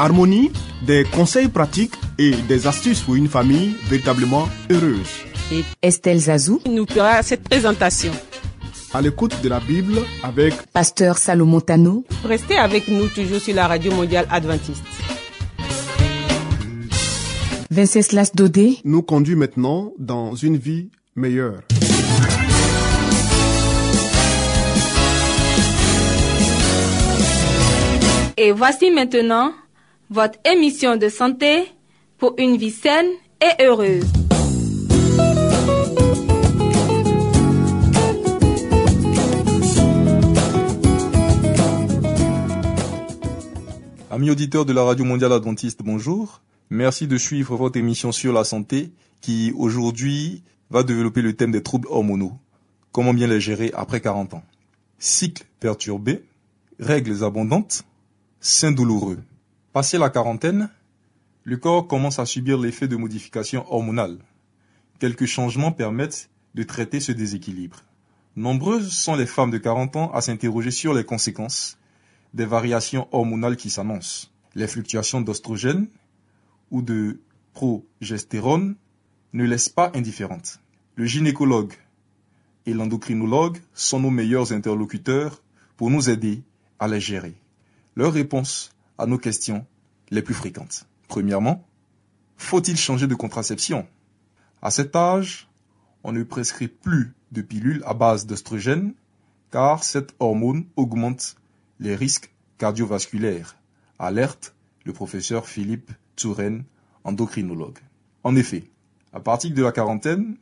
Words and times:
Harmonie, 0.00 0.50
des 0.80 1.04
conseils 1.04 1.48
pratiques 1.48 1.92
et 2.18 2.30
des 2.48 2.66
astuces 2.66 3.00
pour 3.02 3.16
une 3.16 3.28
famille 3.28 3.74
véritablement 3.86 4.48
heureuse. 4.70 5.10
et 5.52 5.62
Estelle 5.82 6.18
Zazou, 6.20 6.58
nous 6.66 6.86
fera 6.86 7.22
cette 7.22 7.42
présentation. 7.46 8.10
À 8.94 9.02
l'écoute 9.02 9.34
de 9.42 9.48
la 9.50 9.60
Bible 9.60 9.98
avec 10.22 10.54
Pasteur 10.72 11.18
Salomon 11.18 11.60
Tano, 11.60 12.02
Restez 12.24 12.56
avec 12.56 12.88
nous 12.88 13.08
toujours 13.08 13.40
sur 13.40 13.54
la 13.54 13.66
radio 13.68 13.92
mondiale 13.92 14.26
adventiste. 14.30 14.82
Venceslas 17.70 18.30
Dodé, 18.34 18.78
nous 18.84 19.02
conduit 19.02 19.36
maintenant 19.36 19.92
dans 19.98 20.34
une 20.34 20.56
vie 20.56 20.88
meilleure. 21.14 21.60
Et 28.38 28.52
voici 28.52 28.90
maintenant 28.90 29.52
votre 30.10 30.40
émission 30.44 30.96
de 30.96 31.08
santé 31.08 31.66
pour 32.18 32.34
une 32.36 32.56
vie 32.56 32.72
saine 32.72 33.06
et 33.40 33.62
heureuse. 33.62 34.04
Amis 44.10 44.30
auditeurs 44.30 44.64
de 44.66 44.72
la 44.72 44.82
Radio 44.82 45.04
Mondiale 45.04 45.32
Adventiste, 45.32 45.82
bonjour. 45.84 46.42
Merci 46.70 47.06
de 47.06 47.16
suivre 47.16 47.54
votre 47.54 47.78
émission 47.78 48.10
sur 48.10 48.32
la 48.32 48.42
santé 48.42 48.90
qui 49.20 49.52
aujourd'hui 49.56 50.42
va 50.70 50.82
développer 50.82 51.22
le 51.22 51.34
thème 51.34 51.52
des 51.52 51.62
troubles 51.62 51.86
hormonaux. 51.88 52.32
Comment 52.90 53.14
bien 53.14 53.28
les 53.28 53.40
gérer 53.40 53.70
après 53.74 54.00
40 54.00 54.34
ans? 54.34 54.42
Cycle 54.98 55.44
perturbé, 55.60 56.24
règles 56.80 57.22
abondantes, 57.22 57.84
seins 58.40 58.72
douloureux. 58.72 59.18
Passé 59.72 59.98
la 59.98 60.10
quarantaine, 60.10 60.68
le 61.44 61.56
corps 61.56 61.86
commence 61.86 62.18
à 62.18 62.26
subir 62.26 62.58
l'effet 62.58 62.88
de 62.88 62.96
modifications 62.96 63.72
hormonales. 63.72 64.18
Quelques 64.98 65.26
changements 65.26 65.70
permettent 65.70 66.28
de 66.56 66.64
traiter 66.64 66.98
ce 66.98 67.12
déséquilibre. 67.12 67.84
Nombreuses 68.34 68.90
sont 68.90 69.14
les 69.14 69.26
femmes 69.26 69.52
de 69.52 69.58
40 69.58 69.94
ans 69.94 70.12
à 70.12 70.22
s'interroger 70.22 70.72
sur 70.72 70.92
les 70.92 71.04
conséquences 71.04 71.78
des 72.34 72.46
variations 72.46 73.06
hormonales 73.12 73.56
qui 73.56 73.70
s'annoncent. 73.70 74.32
Les 74.56 74.66
fluctuations 74.66 75.20
d'ostrogène 75.20 75.86
ou 76.72 76.82
de 76.82 77.20
progestérone 77.52 78.74
ne 79.32 79.44
laissent 79.44 79.68
pas 79.68 79.92
indifférentes. 79.94 80.58
Le 80.96 81.04
gynécologue 81.04 81.74
et 82.66 82.74
l'endocrinologue 82.74 83.58
sont 83.72 84.00
nos 84.00 84.10
meilleurs 84.10 84.52
interlocuteurs 84.52 85.44
pour 85.76 85.90
nous 85.90 86.10
aider 86.10 86.42
à 86.80 86.88
les 86.88 87.00
gérer. 87.00 87.36
Leurs 87.94 88.12
réponses 88.12 88.72
à 89.00 89.06
nos 89.06 89.18
questions 89.18 89.66
les 90.10 90.22
plus 90.22 90.34
fréquentes. 90.34 90.86
Premièrement, 91.08 91.66
faut-il 92.36 92.76
changer 92.76 93.06
de 93.06 93.14
contraception? 93.14 93.86
À 94.62 94.70
cet 94.70 94.94
âge, 94.94 95.48
on 96.04 96.12
ne 96.12 96.22
prescrit 96.22 96.68
plus 96.68 97.14
de 97.32 97.40
pilules 97.40 97.82
à 97.86 97.94
base 97.94 98.26
d'oestrogène 98.26 98.94
car 99.50 99.84
cette 99.84 100.14
hormone 100.20 100.66
augmente 100.76 101.36
les 101.80 101.96
risques 101.96 102.32
cardiovasculaires. 102.58 103.56
Alerte 103.98 104.54
le 104.84 104.92
professeur 104.92 105.46
Philippe 105.46 105.92
Touraine, 106.16 106.64
endocrinologue. 107.04 107.78
En 108.22 108.36
effet, 108.36 108.70
à 109.12 109.20
partir 109.20 109.52
de 109.52 109.62
la 109.62 109.72
quarantaine, 109.72 110.36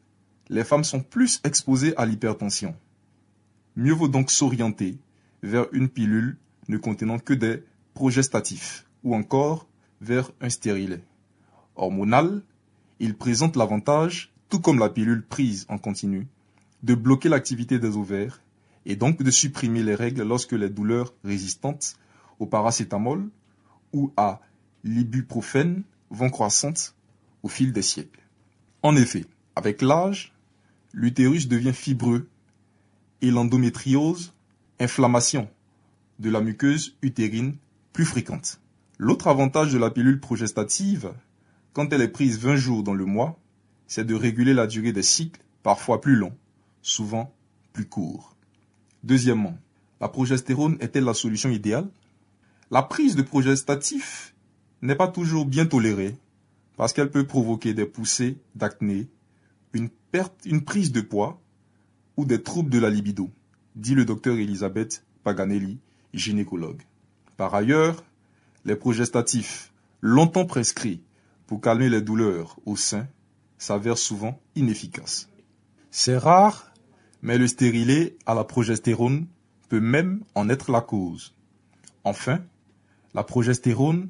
les 0.49 0.65
femmes 0.65 0.85
sont 0.85 1.01
plus 1.01 1.41
exposées 1.45 1.97
à 1.97 2.07
l'hypertension. 2.07 2.75
Mieux 3.77 3.93
vaut 3.93 4.09
donc 4.09 4.31
s'orienter 4.31 4.99
vers 5.43 5.67
une 5.73 5.89
pilule 5.89 6.37
ne 6.69 6.77
contenant 6.77 7.19
que 7.19 7.35
des 7.35 7.63
progestatifs 7.99 8.87
ou 9.03 9.17
encore 9.17 9.67
vers 10.01 10.31
un 10.41 10.51
stérilet. 10.51 11.03
Hormonal, 11.75 12.43
il 13.01 13.17
présente 13.17 13.57
l'avantage, 13.57 14.33
tout 14.49 14.61
comme 14.61 14.79
la 14.79 14.89
pilule 14.89 15.27
prise 15.27 15.67
en 15.69 15.79
continu, 15.79 16.29
de 16.85 16.95
bloquer 16.95 17.29
l'activité 17.29 17.81
des 17.81 17.97
ovaires 17.97 18.41
et 18.87 18.95
donc 18.95 19.21
de 19.21 19.33
supprimer 19.33 19.83
les 19.83 19.97
règles 19.97 20.23
lorsque 20.23 20.53
les 20.53 20.69
douleurs 20.69 21.13
résistantes 21.25 21.97
au 22.39 22.47
paracétamol 22.47 23.31
ou 23.93 24.13
à 24.17 24.43
l'ibuprofène 24.85 25.83
vont 26.11 26.31
croissantes 26.31 26.95
au 27.43 27.49
fil 27.49 27.73
des 27.73 27.83
siècles. 27.83 28.23
En 28.85 28.95
effet, 28.95 29.27
avec 29.57 29.83
l'âge, 29.83 30.33
l'utérus 30.93 31.49
devient 31.49 31.75
fibreux 31.75 32.29
et 33.23 33.33
l'endométriose, 33.33 34.35
inflammation 34.79 35.49
de 36.21 36.31
la 36.31 36.41
muqueuse 36.41 36.97
utérine 37.03 37.57
plus 37.93 38.05
fréquente. 38.05 38.61
L'autre 38.99 39.29
avantage 39.29 39.73
de 39.73 39.79
la 39.79 39.91
pilule 39.91 40.21
progestative, 40.21 41.13
quand 41.73 41.93
elle 41.93 42.03
est 42.03 42.09
prise 42.09 42.39
20 42.39 42.57
jours 42.57 42.83
dans 42.83 42.95
le 42.95 43.05
mois, 43.05 43.39
c'est 43.87 44.05
de 44.05 44.15
réguler 44.15 44.55
la 44.55 44.67
durée 44.67 44.93
des 44.93 45.03
cycles, 45.03 45.41
parfois 45.63 46.01
plus 46.01 46.17
longs, 46.17 46.37
souvent 46.83 47.35
plus 47.73 47.87
courts. 47.87 48.37
Deuxièmement, 49.05 49.57
la 50.01 50.09
progestérone 50.09 50.77
est-elle 50.81 51.05
la 51.05 51.15
solution 51.15 51.51
idéale? 51.51 51.89
La 52.71 52.83
prise 52.83 53.17
de 53.17 53.23
progestatif 53.23 54.35
n'est 54.83 54.97
pas 54.97 55.09
toujours 55.09 55.47
bien 55.47 55.67
tolérée 55.67 56.17
parce 56.77 56.93
qu'elle 56.93 57.11
peut 57.11 57.27
provoquer 57.27 57.75
des 57.75 57.87
poussées 57.87 58.39
d'acné, 58.55 59.09
une 59.73 59.89
perte, 59.89 60.35
une 60.45 60.65
prise 60.65 60.93
de 60.93 61.01
poids 61.01 61.41
ou 62.17 62.25
des 62.25 62.43
troubles 62.43 62.71
de 62.71 62.79
la 62.79 62.91
libido, 62.91 63.31
dit 63.75 63.95
le 63.95 64.05
docteur 64.05 64.37
Elisabeth 64.37 65.05
Paganelli, 65.25 65.79
gynécologue. 66.15 66.83
Par 67.39 67.55
ailleurs, 67.55 68.03
les 68.65 68.75
progestatifs, 68.75 69.73
longtemps 70.01 70.45
prescrits 70.45 71.05
pour 71.47 71.61
calmer 71.61 71.89
les 71.89 72.03
douleurs 72.03 72.59
au 72.67 72.75
sein, 72.75 73.07
s'avèrent 73.59 73.97
souvent 73.97 74.41
inefficaces. 74.57 75.29
C'est 75.93 76.19
rare, 76.19 76.73
mais 77.23 77.39
le 77.39 77.47
stérilet 77.47 78.17
à 78.27 78.35
la 78.35 78.43
progestérone 78.43 79.29
peut 79.69 79.79
même 79.79 80.25
en 80.35 80.49
être 80.49 80.73
la 80.73 80.81
cause. 80.81 81.33
Enfin, 82.03 82.41
la 83.15 83.23
progestérone, 83.23 84.09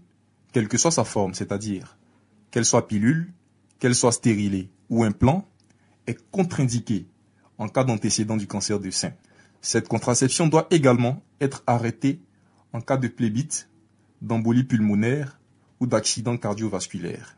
quelle 0.55 0.69
que 0.69 0.79
soit 0.79 0.91
sa 0.91 1.05
forme, 1.05 1.35
c'est-à-dire 1.35 1.99
qu'elle 2.51 2.65
soit 2.65 2.89
pilule, 2.89 3.35
qu'elle 3.79 3.95
soit 3.95 4.13
stérilée 4.13 4.71
ou 4.89 5.05
implant, 5.05 5.47
est 6.07 6.19
contre-indiquée 6.31 7.07
en 7.59 7.69
cas 7.69 7.85
d'antécédent 7.85 8.39
du 8.39 8.47
cancer 8.47 8.81
du 8.81 8.91
sein. 8.91 9.13
Cette 9.61 9.87
contraception 9.87 10.47
doit 10.47 10.67
également 10.71 11.23
être 11.43 11.63
arrêtée 11.67 12.23
en 12.73 12.81
cas 12.81 12.97
de 12.97 13.09
plébite, 13.09 13.69
d'embolie 14.23 14.65
pulmonaire 14.65 15.39
ou 15.81 15.87
d'accident 15.87 16.37
cardiovasculaire. 16.37 17.37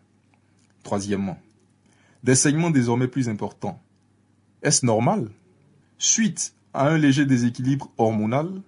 Troisièmement, 0.83 1.39
des 2.23 2.35
saignements 2.35 2.71
désormais 2.71 3.09
plus 3.09 3.29
importants. 3.29 3.83
Est-ce 4.63 4.85
normal? 4.85 5.31
Suite 5.99 6.55
à 6.73 6.89
un 6.89 6.99
léger 6.99 7.27
déséquilibre 7.27 7.91
hormonal, 7.99 8.63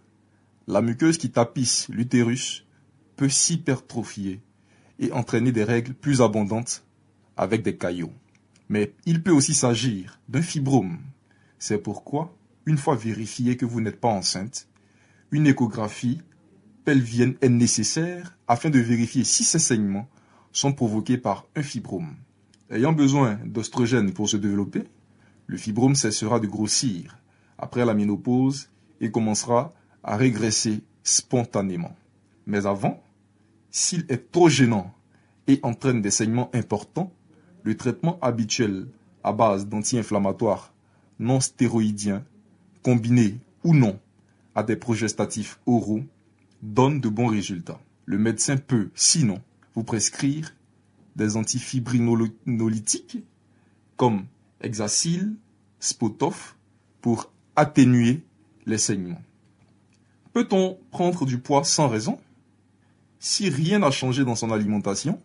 la 0.67 0.82
muqueuse 0.82 1.19
qui 1.19 1.31
tapisse 1.31 1.88
l'utérus 1.88 2.65
peut 3.17 3.29
s'hypertrophier 3.29 4.41
et 4.99 5.12
entraîner 5.12 5.53
des 5.53 5.65
règles 5.65 5.94
plus 5.94 6.23
abondantes 6.23 6.85
avec 7.37 7.62
des 7.62 7.76
caillots. 7.76 8.12
Mais 8.69 8.94
il 9.06 9.23
peut 9.23 9.32
aussi 9.32 9.55
s'agir 9.55 10.20
d'un 10.29 10.43
fibrome. 10.43 10.99
C'est 11.58 11.79
pourquoi, 11.79 12.35
une 12.67 12.79
fois 12.79 12.97
vérifié 12.97 13.56
que 13.56 13.67
vous 13.67 13.81
n'êtes 13.81 14.00
pas 14.00 14.08
enceinte, 14.08 14.69
une 15.31 15.47
échographie 15.47 16.20
pelvienne 16.84 17.34
est 17.40 17.49
nécessaire 17.49 18.37
afin 18.49 18.70
de 18.70 18.79
vérifier 18.79 19.25
si 19.25 19.44
ces 19.44 19.58
saignements 19.58 20.08
sont 20.52 20.73
provoqués 20.73 21.19
par 21.19 21.46
un 21.56 21.62
fibrome. 21.62 22.14
Ayant 22.70 22.93
besoin 22.93 23.38
d'ostrogène 23.44 24.12
pour 24.12 24.29
se 24.29 24.37
développer, 24.37 24.84
le 25.46 25.56
fibrome 25.56 25.94
cessera 25.94 26.40
de 26.40 26.46
grossir 26.46 27.19
après 27.58 27.84
la 27.84 27.94
ménopause 27.94 28.70
et 29.00 29.11
commencera 29.11 29.73
à 30.02 30.17
régresser 30.17 30.82
spontanément. 31.02 31.94
Mais 32.46 32.67
avant, 32.67 33.02
s'il 33.70 34.05
est 34.08 34.31
trop 34.31 34.49
gênant 34.49 34.93
et 35.46 35.61
entraîne 35.62 36.02
des 36.02 36.11
saignements 36.11 36.50
importants, 36.55 37.12
le 37.62 37.76
traitement 37.76 38.19
habituel 38.20 38.88
à 39.23 39.32
base 39.32 39.67
d'anti-inflammatoires 39.67 40.73
non 41.19 41.40
stéroïdiens, 41.40 42.25
combiné 42.82 43.38
ou 43.62 43.75
non 43.75 43.99
à 44.55 44.62
des 44.62 44.76
progestatifs 44.76 45.61
oraux, 45.67 46.02
donne 46.62 47.00
de 47.00 47.09
bons 47.09 47.26
résultats. 47.26 47.81
Le 48.06 48.19
médecin 48.19 48.56
peut, 48.56 48.91
sinon, 48.94 49.41
vous 49.75 49.85
prescrire 49.85 50.55
des 51.17 51.37
antifibrinolytiques 51.37 53.19
comme 53.97 54.25
Hexacil, 54.61 55.35
Spotov 55.81 56.55
pour 57.00 57.31
atténuer 57.56 58.23
les 58.67 58.79
saignements. 58.79 59.23
Peut-on 60.32 60.79
prendre 60.91 61.26
du 61.26 61.38
poids 61.38 61.64
sans 61.64 61.88
raison? 61.88 62.19
Si 63.19 63.50
rien 63.50 63.81
n'a 63.81 63.91
changé 63.91 64.25
dans 64.25 64.35
son 64.35 64.50
alimentation, 64.50 65.20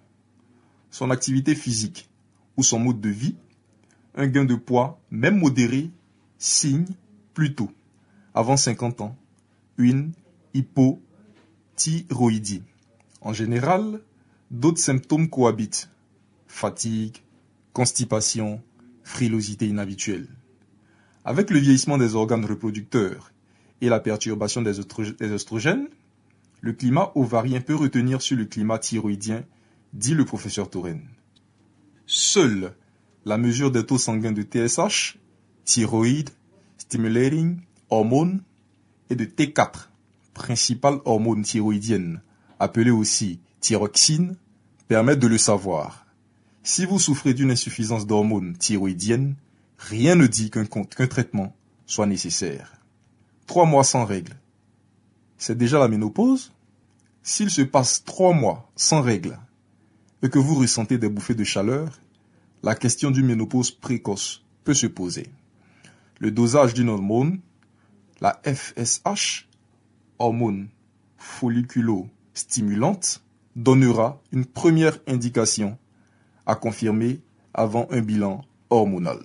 son 0.91 1.09
activité 1.11 1.55
physique 1.55 2.09
ou 2.57 2.63
son 2.63 2.79
mode 2.79 2.99
de 2.99 3.09
vie, 3.09 3.35
un 4.15 4.27
gain 4.27 4.45
de 4.45 4.55
poids, 4.55 4.99
même 5.11 5.37
modéré, 5.37 5.91
signe 6.37 6.87
plutôt, 7.33 7.71
avant 8.33 8.57
50 8.57 9.01
ans, 9.01 9.15
une 9.77 10.11
hypothyroïdie. 11.85 12.63
En 13.21 13.33
général, 13.33 14.01
d'autres 14.51 14.81
symptômes 14.81 15.29
cohabitent. 15.29 15.89
Fatigue, 16.47 17.17
constipation, 17.73 18.61
frilosité 19.03 19.67
inhabituelle. 19.67 20.27
Avec 21.25 21.49
le 21.49 21.59
vieillissement 21.59 21.97
des 21.97 22.15
organes 22.15 22.45
reproducteurs 22.45 23.31
et 23.81 23.89
la 23.89 23.99
perturbation 23.99 24.61
des, 24.61 24.79
oestrogènes, 24.79 25.89
le 26.61 26.73
climat 26.73 27.11
ovarien 27.15 27.61
peut 27.61 27.75
retenir 27.75 28.21
sur 28.21 28.37
le 28.37 28.45
climat 28.45 28.79
thyroïdien, 28.79 29.43
dit 29.93 30.15
le 30.15 30.25
professeur 30.25 30.69
Touraine. 30.69 31.07
Seule 32.05 32.73
la 33.25 33.37
mesure 33.37 33.71
des 33.71 33.85
taux 33.85 33.97
sanguins 33.97 34.31
de 34.31 34.41
TSH, 34.41 35.17
thyroïde, 35.65 36.29
stimulating 36.77 37.59
hormone, 37.89 38.41
et 39.09 39.15
de 39.15 39.25
T4, 39.25 39.89
principale 40.37 40.99
hormone 41.03 41.41
thyroïdienne, 41.41 42.21
appelée 42.59 42.91
aussi 42.91 43.39
thyroxine, 43.59 44.37
permettent 44.87 45.19
de 45.19 45.27
le 45.27 45.37
savoir. 45.37 46.05
Si 46.63 46.85
vous 46.85 46.99
souffrez 46.99 47.33
d'une 47.33 47.51
insuffisance 47.51 48.05
d'hormones 48.05 48.55
thyroïdiennes, 48.55 49.35
rien 49.77 50.15
ne 50.15 50.27
dit 50.27 50.51
qu'un 50.51 50.65
traitement 51.07 51.55
soit 51.85 52.05
nécessaire. 52.05 52.73
Trois 53.47 53.65
mois 53.65 53.83
sans 53.83 54.05
règles. 54.05 54.37
C'est 55.37 55.57
déjà 55.57 55.79
la 55.79 55.87
ménopause? 55.87 56.53
S'il 57.23 57.49
se 57.49 57.63
passe 57.63 58.03
trois 58.05 58.33
mois 58.33 58.69
sans 58.75 59.01
règles 59.01 59.39
et 60.21 60.29
que 60.29 60.39
vous 60.39 60.55
ressentez 60.55 60.97
des 60.97 61.09
bouffées 61.09 61.35
de 61.35 61.43
chaleur, 61.43 61.99
la 62.63 62.75
question 62.75 63.11
d'une 63.11 63.25
ménopause 63.25 63.71
précoce 63.71 64.43
peut 64.63 64.73
se 64.73 64.87
poser. 64.87 65.27
Le 66.19 66.31
dosage 66.31 66.73
d'une 66.73 66.89
hormone, 66.89 67.39
la 68.21 68.41
FSH, 68.43 69.46
hormone 70.19 70.69
folliculo-stimulante, 71.17 73.23
donnera 73.55 74.21
une 74.31 74.45
première 74.45 74.99
indication 75.07 75.77
à 76.45 76.55
confirmer 76.55 77.21
avant 77.53 77.87
un 77.91 78.01
bilan 78.01 78.43
hormonal. 78.69 79.19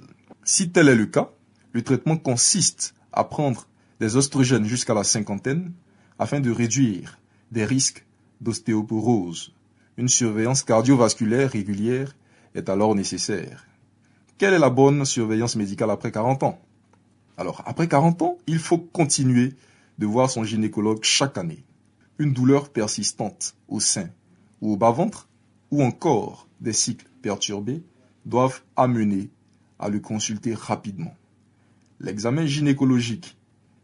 Si 0.44 0.70
tel 0.70 0.88
est 0.88 0.94
le 0.94 1.06
cas, 1.06 1.30
le 1.72 1.82
traitement 1.82 2.16
consiste 2.16 2.94
à 3.12 3.24
prendre 3.24 3.66
des 4.00 4.16
oestrogènes 4.16 4.64
jusqu'à 4.64 4.94
la 4.94 5.04
cinquantaine 5.04 5.72
afin 6.18 6.40
de 6.40 6.50
réduire 6.50 7.18
des 7.50 7.64
risques 7.64 8.04
d'ostéoporose. 8.40 9.52
Une 9.96 10.08
surveillance 10.08 10.62
cardiovasculaire 10.62 11.50
régulière 11.50 12.16
est 12.54 12.68
alors 12.68 12.94
nécessaire. 12.94 13.66
Quelle 14.38 14.54
est 14.54 14.58
la 14.58 14.70
bonne 14.70 15.04
surveillance 15.04 15.56
médicale 15.56 15.90
après 15.90 16.10
40 16.10 16.42
ans? 16.42 16.58
Alors, 17.36 17.62
après 17.66 17.88
40 17.88 18.22
ans, 18.22 18.38
il 18.46 18.58
faut 18.58 18.78
continuer 18.78 19.54
de 19.98 20.06
voir 20.06 20.30
son 20.30 20.44
gynécologue 20.44 21.02
chaque 21.02 21.38
année. 21.38 21.64
Une 22.18 22.32
douleur 22.32 22.70
persistante 22.70 23.56
au 23.68 23.80
sein 23.80 24.08
ou 24.60 24.72
au 24.72 24.76
bas-ventre, 24.76 25.28
ou 25.70 25.82
encore 25.82 26.48
des 26.60 26.72
cycles 26.72 27.08
perturbés, 27.22 27.82
doivent 28.24 28.62
amener 28.76 29.30
à 29.78 29.88
le 29.88 29.98
consulter 29.98 30.54
rapidement. 30.54 31.14
L'examen 31.98 32.46
gynécologique 32.46 33.36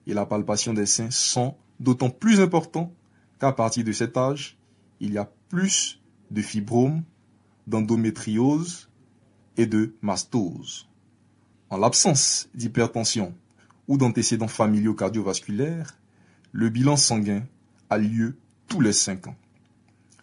et 0.06 0.14
la 0.14 0.26
palpation 0.26 0.72
des 0.72 0.86
seins 0.86 1.10
sont 1.10 1.56
d'autant 1.80 2.10
plus 2.10 2.40
importants 2.40 2.92
qu'à 3.40 3.52
partir 3.52 3.84
de 3.84 3.92
cet 3.92 4.16
âge, 4.16 4.56
il 5.00 5.12
y 5.12 5.18
a 5.18 5.30
plus 5.48 6.00
de 6.30 6.42
fibromes, 6.42 7.02
d'endométriose 7.66 8.88
et 9.56 9.66
de 9.66 9.94
mastose. 10.02 10.88
En 11.70 11.76
l'absence 11.76 12.48
d'hypertension 12.54 13.34
ou 13.86 13.98
d'antécédents 13.98 14.48
familiaux 14.48 14.94
cardiovasculaires, 14.94 15.97
le 16.52 16.68
bilan 16.68 16.96
sanguin 16.96 17.42
a 17.90 17.98
lieu 17.98 18.36
tous 18.68 18.80
les 18.80 18.92
5 18.92 19.28
ans. 19.28 19.36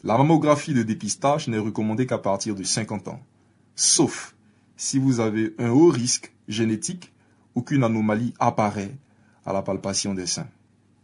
La 0.04 0.18
mammographie 0.18 0.74
de 0.74 0.84
dépistage 0.84 1.48
n'est 1.48 1.58
recommandée 1.58 2.06
qu'à 2.06 2.18
partir 2.18 2.56
de 2.56 2.64
50 2.64 3.08
ans, 3.08 3.20
sauf 3.76 4.36
si 4.78 5.00
vous 5.00 5.20
avez 5.20 5.56
un 5.58 5.70
haut 5.70 5.90
risque 5.90 6.32
génétique 6.48 7.12
ou 7.56 7.62
qu'une 7.62 7.84
anomalie 7.84 8.34
apparaît 8.40 8.96
à 9.46 9.54
la 9.54 9.62
palpation 9.62 10.14
des 10.14 10.26
seins. 10.26 10.48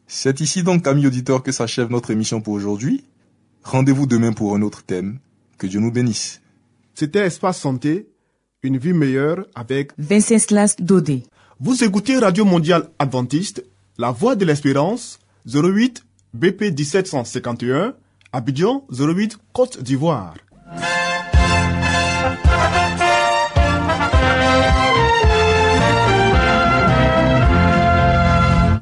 C'est 0.07 0.41
ici 0.41 0.61
donc, 0.61 0.85
amis 0.87 1.07
auditeurs, 1.07 1.41
que 1.41 1.51
s'achève 1.51 1.89
notre 1.89 2.11
émission 2.11 2.41
pour 2.41 2.53
aujourd'hui. 2.53 3.05
Rendez-vous 3.63 4.07
demain 4.07 4.33
pour 4.33 4.55
un 4.55 4.61
autre 4.61 4.83
thème. 4.83 5.19
Que 5.57 5.67
Dieu 5.67 5.79
nous 5.79 5.91
bénisse. 5.91 6.41
C'était 6.93 7.25
Espace 7.25 7.59
Santé, 7.59 8.09
une 8.61 8.77
vie 8.77 8.93
meilleure 8.93 9.47
avec 9.55 9.93
Venceslas 9.97 10.75
Dodé. 10.79 11.23
Vous 11.59 11.83
écoutez 11.83 12.17
Radio 12.17 12.43
Mondiale 12.43 12.89
Adventiste, 12.99 13.63
La 13.97 14.11
Voix 14.11 14.35
de 14.35 14.45
l'Espérance, 14.45 15.19
08 15.45 16.05
BP 16.33 16.71
1751, 16.77 17.93
Abidjan 18.31 18.85
08 18.89 19.37
Côte 19.51 19.83
d'Ivoire. 19.83 20.35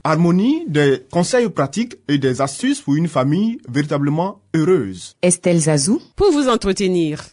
Harmonie, 0.04 0.64
des 0.68 1.04
conseils 1.12 1.50
pratiques 1.50 1.98
et 2.08 2.20
des 2.20 2.42
astuces 2.42 2.82
pour 2.82 2.96
une 2.96 3.08
famille 3.08 3.58
véritablement 3.68 4.42
heureuse. 4.56 5.16
Estelle 5.24 5.60
Zazou. 5.60 6.00
Pour 6.16 6.32
vous 6.32 6.48
entretenir. 6.48 7.24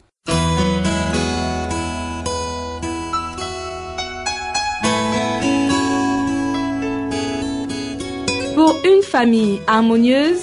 Pour 8.67 8.81
une 8.85 9.03
famille 9.05 9.61
harmonieuse, 9.69 10.43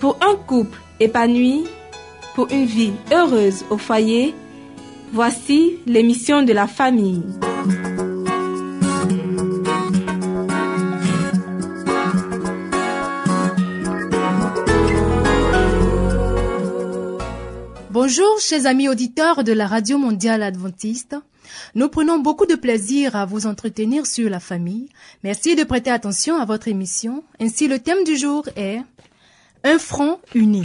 pour 0.00 0.18
un 0.20 0.34
couple 0.34 0.76
épanoui, 0.98 1.62
pour 2.34 2.50
une 2.50 2.64
vie 2.64 2.90
heureuse 3.12 3.64
au 3.70 3.78
foyer, 3.78 4.34
voici 5.12 5.78
l'émission 5.86 6.42
de 6.42 6.52
la 6.52 6.66
famille. 6.66 7.22
Bonjour, 17.90 18.40
chers 18.40 18.66
amis 18.66 18.88
auditeurs 18.88 19.44
de 19.44 19.52
la 19.52 19.68
Radio 19.68 19.96
Mondiale 19.96 20.42
Adventiste. 20.42 21.14
Nous 21.74 21.88
prenons 21.88 22.18
beaucoup 22.18 22.44
de 22.44 22.54
plaisir 22.54 23.16
à 23.16 23.24
vous 23.24 23.46
entretenir 23.46 24.04
sur 24.04 24.28
la 24.28 24.40
famille. 24.40 24.90
Merci 25.24 25.56
de 25.56 25.64
prêter 25.64 25.90
attention 25.90 26.36
à 26.36 26.44
votre 26.44 26.68
émission. 26.68 27.24
Ainsi, 27.40 27.66
le 27.66 27.78
thème 27.78 28.04
du 28.04 28.16
jour 28.16 28.46
est 28.56 28.82
un 29.64 29.78
front 29.78 30.20
uni. 30.34 30.64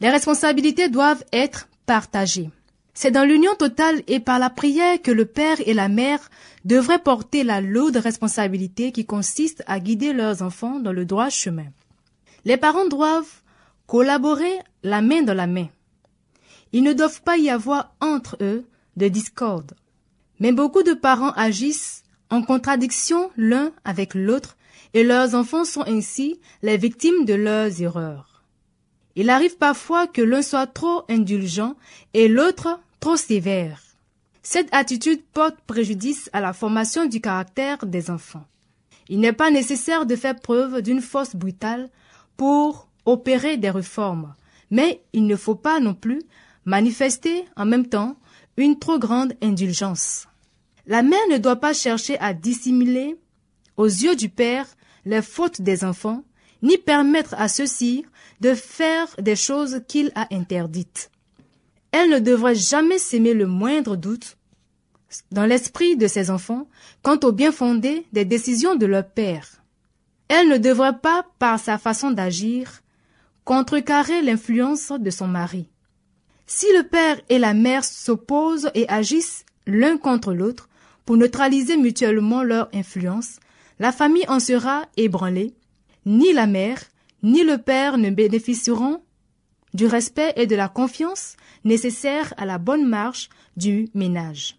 Les 0.00 0.10
responsabilités 0.10 0.90
doivent 0.90 1.24
être 1.32 1.68
partagées. 1.86 2.50
C'est 2.92 3.10
dans 3.10 3.24
l'union 3.24 3.54
totale 3.54 4.02
et 4.08 4.20
par 4.20 4.38
la 4.38 4.50
prière 4.50 5.00
que 5.00 5.10
le 5.10 5.24
père 5.24 5.56
et 5.64 5.72
la 5.72 5.88
mère 5.88 6.30
devraient 6.66 6.98
porter 6.98 7.42
la 7.42 7.62
lourde 7.62 7.96
responsabilité 7.96 8.92
qui 8.92 9.06
consiste 9.06 9.62
à 9.66 9.80
guider 9.80 10.12
leurs 10.12 10.42
enfants 10.42 10.80
dans 10.80 10.92
le 10.92 11.06
droit 11.06 11.30
chemin. 11.30 11.66
Les 12.44 12.58
parents 12.58 12.88
doivent 12.88 13.42
collaborer 13.86 14.58
la 14.82 15.00
main 15.00 15.22
dans 15.22 15.34
la 15.34 15.46
main. 15.46 15.68
Il 16.72 16.82
ne 16.82 16.92
doivent 16.92 17.22
pas 17.22 17.38
y 17.38 17.48
avoir 17.48 17.94
entre 18.00 18.36
eux 18.42 18.66
de 18.96 19.08
discorde. 19.08 19.72
Mais 20.40 20.52
beaucoup 20.52 20.82
de 20.82 20.92
parents 20.92 21.32
agissent 21.32 22.04
en 22.30 22.42
contradiction 22.42 23.30
l'un 23.36 23.72
avec 23.84 24.14
l'autre 24.14 24.56
et 24.94 25.04
leurs 25.04 25.34
enfants 25.34 25.64
sont 25.64 25.84
ainsi 25.86 26.40
les 26.62 26.76
victimes 26.76 27.24
de 27.24 27.34
leurs 27.34 27.80
erreurs. 27.82 28.42
Il 29.14 29.30
arrive 29.30 29.56
parfois 29.56 30.06
que 30.06 30.22
l'un 30.22 30.42
soit 30.42 30.66
trop 30.66 31.04
indulgent 31.08 31.74
et 32.14 32.28
l'autre 32.28 32.80
trop 33.00 33.16
sévère. 33.16 33.80
Cette 34.42 34.72
attitude 34.72 35.22
porte 35.32 35.58
préjudice 35.66 36.30
à 36.32 36.40
la 36.40 36.52
formation 36.52 37.06
du 37.06 37.20
caractère 37.20 37.84
des 37.86 38.10
enfants. 38.10 38.44
Il 39.08 39.20
n'est 39.20 39.32
pas 39.32 39.50
nécessaire 39.50 40.06
de 40.06 40.16
faire 40.16 40.36
preuve 40.36 40.82
d'une 40.82 41.00
force 41.00 41.34
brutale 41.34 41.88
pour 42.36 42.88
opérer 43.06 43.56
des 43.56 43.70
réformes, 43.70 44.34
mais 44.70 45.00
il 45.12 45.26
ne 45.26 45.36
faut 45.36 45.54
pas 45.54 45.80
non 45.80 45.94
plus 45.94 46.22
manifester 46.64 47.44
en 47.56 47.64
même 47.64 47.86
temps 47.86 48.16
une 48.56 48.78
trop 48.78 48.98
grande 48.98 49.34
indulgence. 49.42 50.26
La 50.86 51.02
mère 51.02 51.18
ne 51.30 51.38
doit 51.38 51.56
pas 51.56 51.74
chercher 51.74 52.18
à 52.18 52.32
dissimuler 52.32 53.16
aux 53.76 53.86
yeux 53.86 54.16
du 54.16 54.28
père 54.28 54.66
les 55.04 55.22
fautes 55.22 55.60
des 55.60 55.84
enfants, 55.84 56.24
ni 56.62 56.78
permettre 56.78 57.34
à 57.38 57.48
ceux-ci 57.48 58.04
de 58.40 58.54
faire 58.54 59.08
des 59.18 59.36
choses 59.36 59.82
qu'il 59.88 60.10
a 60.14 60.26
interdites. 60.32 61.10
elle 61.92 62.10
ne 62.10 62.18
devrait 62.18 62.54
jamais 62.54 62.98
s'aimer 62.98 63.32
le 63.32 63.46
moindre 63.46 63.96
doute 63.96 64.36
dans 65.30 65.46
l'esprit 65.46 65.96
de 65.96 66.06
ses 66.06 66.30
enfants 66.30 66.68
quant 67.02 67.18
au 67.22 67.32
bien 67.32 67.52
fondé 67.52 68.06
des 68.12 68.26
décisions 68.26 68.74
de 68.74 68.84
leur 68.84 69.08
père. 69.08 69.62
Elle 70.28 70.48
ne 70.48 70.58
devrait 70.58 70.98
pas, 70.98 71.24
par 71.38 71.58
sa 71.58 71.78
façon 71.78 72.10
d'agir, 72.10 72.82
contrecarrer 73.44 74.20
l'influence 74.22 74.92
de 74.92 75.10
son 75.10 75.28
mari. 75.28 75.70
Si 76.46 76.66
le 76.76 76.84
père 76.84 77.20
et 77.28 77.38
la 77.38 77.54
mère 77.54 77.84
s'opposent 77.84 78.70
et 78.74 78.88
agissent 78.88 79.44
l'un 79.66 79.98
contre 79.98 80.32
l'autre 80.32 80.68
pour 81.04 81.16
neutraliser 81.16 81.76
mutuellement 81.76 82.42
leur 82.42 82.68
influence, 82.72 83.40
la 83.78 83.92
famille 83.92 84.28
en 84.28 84.40
sera 84.40 84.86
ébranlée. 84.96 85.54
Ni 86.06 86.32
la 86.32 86.46
mère, 86.46 86.80
ni 87.22 87.42
le 87.42 87.58
père 87.58 87.98
ne 87.98 88.10
bénéficieront 88.10 89.02
du 89.74 89.86
respect 89.86 90.32
et 90.36 90.46
de 90.46 90.54
la 90.54 90.68
confiance 90.68 91.36
nécessaires 91.64 92.32
à 92.36 92.46
la 92.46 92.58
bonne 92.58 92.86
marche 92.86 93.28
du 93.56 93.88
ménage. 93.94 94.56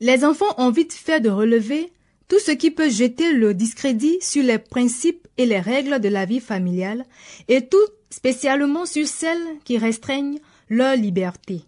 Les 0.00 0.24
enfants 0.24 0.54
ont 0.58 0.70
vite 0.70 0.92
fait 0.92 1.20
de 1.20 1.30
relever 1.30 1.92
tout 2.28 2.40
ce 2.40 2.50
qui 2.50 2.70
peut 2.70 2.90
jeter 2.90 3.32
le 3.32 3.54
discrédit 3.54 4.18
sur 4.20 4.42
les 4.42 4.58
principes 4.58 5.28
et 5.38 5.46
les 5.46 5.60
règles 5.60 6.00
de 6.00 6.08
la 6.08 6.24
vie 6.24 6.40
familiale, 6.40 7.04
et 7.48 7.66
tout 7.66 7.76
spécialement 8.10 8.86
sur 8.86 9.06
celles 9.06 9.58
qui 9.64 9.78
restreignent 9.78 10.40
leur 10.74 10.96
liberté. 10.96 11.64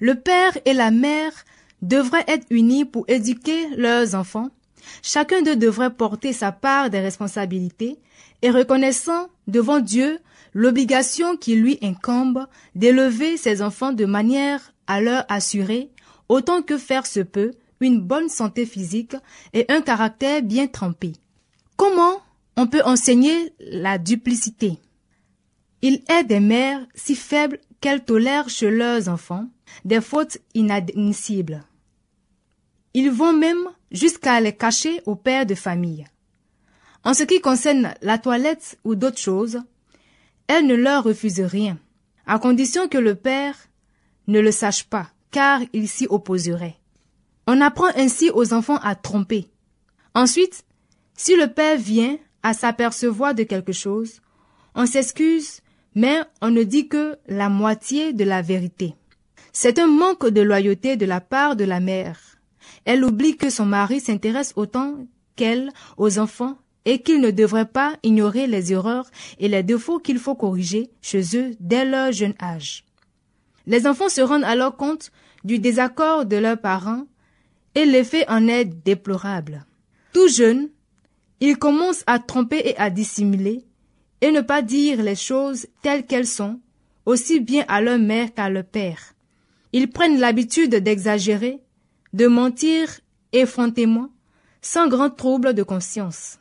Le 0.00 0.14
père 0.14 0.56
et 0.64 0.74
la 0.74 0.90
mère 0.90 1.32
devraient 1.80 2.24
être 2.28 2.46
unis 2.50 2.84
pour 2.84 3.04
éduquer 3.08 3.68
leurs 3.76 4.14
enfants. 4.14 4.50
Chacun 5.02 5.42
d'eux 5.42 5.56
devrait 5.56 5.94
porter 5.94 6.32
sa 6.32 6.52
part 6.52 6.90
des 6.90 7.00
responsabilités 7.00 7.98
et 8.42 8.50
reconnaissant 8.50 9.28
devant 9.46 9.80
Dieu 9.80 10.18
l'obligation 10.54 11.36
qui 11.36 11.54
lui 11.56 11.78
incombe 11.82 12.46
d'élever 12.74 13.36
ses 13.36 13.62
enfants 13.62 13.92
de 13.92 14.04
manière 14.04 14.72
à 14.86 15.00
leur 15.00 15.24
assurer, 15.28 15.90
autant 16.28 16.62
que 16.62 16.76
faire 16.76 17.06
se 17.06 17.20
peut, 17.20 17.52
une 17.80 18.00
bonne 18.00 18.28
santé 18.28 18.66
physique 18.66 19.16
et 19.52 19.64
un 19.68 19.80
caractère 19.80 20.42
bien 20.42 20.66
trempé. 20.66 21.12
Comment 21.76 22.20
on 22.56 22.66
peut 22.66 22.82
enseigner 22.84 23.54
la 23.58 23.98
duplicité? 23.98 24.78
Il 25.80 26.02
est 26.08 26.24
des 26.24 26.40
mères 26.40 26.86
si 26.94 27.16
faibles 27.16 27.58
qu'elles 27.82 28.04
tolèrent 28.04 28.48
chez 28.48 28.70
leurs 28.70 29.08
enfants 29.10 29.48
des 29.84 30.00
fautes 30.00 30.38
inadmissibles. 30.54 31.64
Ils 32.94 33.10
vont 33.10 33.32
même 33.32 33.66
jusqu'à 33.90 34.40
les 34.40 34.56
cacher 34.56 35.02
aux 35.04 35.16
pères 35.16 35.46
de 35.46 35.54
famille. 35.54 36.06
En 37.04 37.12
ce 37.12 37.24
qui 37.24 37.40
concerne 37.40 37.92
la 38.00 38.16
toilette 38.18 38.78
ou 38.84 38.94
d'autres 38.94 39.18
choses, 39.18 39.60
elles 40.46 40.66
ne 40.66 40.74
leur 40.74 41.04
refusent 41.04 41.40
rien, 41.40 41.78
à 42.26 42.38
condition 42.38 42.88
que 42.88 42.98
le 42.98 43.16
père 43.16 43.56
ne 44.28 44.38
le 44.38 44.52
sache 44.52 44.84
pas, 44.84 45.08
car 45.30 45.60
il 45.72 45.88
s'y 45.88 46.06
opposerait. 46.08 46.76
On 47.48 47.60
apprend 47.60 47.90
ainsi 47.96 48.30
aux 48.32 48.52
enfants 48.54 48.78
à 48.82 48.94
tromper. 48.94 49.48
Ensuite, 50.14 50.64
si 51.16 51.34
le 51.34 51.48
père 51.48 51.78
vient 51.78 52.16
à 52.44 52.54
s'apercevoir 52.54 53.34
de 53.34 53.42
quelque 53.42 53.72
chose, 53.72 54.20
on 54.76 54.86
s'excuse, 54.86 55.60
mais 55.94 56.20
on 56.40 56.50
ne 56.50 56.62
dit 56.62 56.88
que 56.88 57.16
la 57.26 57.48
moitié 57.48 58.12
de 58.12 58.24
la 58.24 58.42
vérité. 58.42 58.94
C'est 59.52 59.78
un 59.78 59.86
manque 59.86 60.26
de 60.28 60.40
loyauté 60.40 60.96
de 60.96 61.04
la 61.06 61.20
part 61.20 61.56
de 61.56 61.64
la 61.64 61.80
mère. 61.80 62.18
Elle 62.84 63.04
oublie 63.04 63.36
que 63.36 63.50
son 63.50 63.66
mari 63.66 64.00
s'intéresse 64.00 64.54
autant 64.56 65.06
qu'elle 65.36 65.70
aux 65.96 66.18
enfants 66.18 66.56
et 66.84 67.00
qu'il 67.00 67.20
ne 67.20 67.30
devrait 67.30 67.66
pas 67.66 67.94
ignorer 68.02 68.46
les 68.46 68.72
erreurs 68.72 69.08
et 69.38 69.48
les 69.48 69.62
défauts 69.62 69.98
qu'il 69.98 70.18
faut 70.18 70.34
corriger 70.34 70.90
chez 71.00 71.22
eux 71.36 71.52
dès 71.60 71.84
leur 71.84 72.12
jeune 72.12 72.34
âge. 72.42 72.84
Les 73.66 73.86
enfants 73.86 74.08
se 74.08 74.20
rendent 74.20 74.44
alors 74.44 74.76
compte 74.76 75.12
du 75.44 75.58
désaccord 75.58 76.26
de 76.26 76.36
leurs 76.36 76.60
parents 76.60 77.06
et 77.74 77.84
l'effet 77.84 78.28
en 78.28 78.48
est 78.48 78.64
déplorable. 78.64 79.64
Tout 80.12 80.28
jeune, 80.28 80.68
ils 81.40 81.58
commencent 81.58 82.04
à 82.06 82.18
tromper 82.18 82.62
et 82.64 82.76
à 82.76 82.90
dissimuler 82.90 83.64
et 84.22 84.30
ne 84.30 84.40
pas 84.40 84.62
dire 84.62 85.02
les 85.02 85.16
choses 85.16 85.66
telles 85.82 86.06
qu'elles 86.06 86.28
sont, 86.28 86.60
aussi 87.04 87.40
bien 87.40 87.64
à 87.68 87.82
leur 87.82 87.98
mère 87.98 88.32
qu'à 88.32 88.48
leur 88.48 88.64
père. 88.64 89.14
Ils 89.72 89.90
prennent 89.90 90.20
l'habitude 90.20 90.76
d'exagérer, 90.76 91.58
de 92.12 92.28
mentir 92.28 93.00
effrontément, 93.32 94.08
sans 94.62 94.88
grand 94.88 95.10
trouble 95.10 95.54
de 95.54 95.64
conscience. 95.64 96.38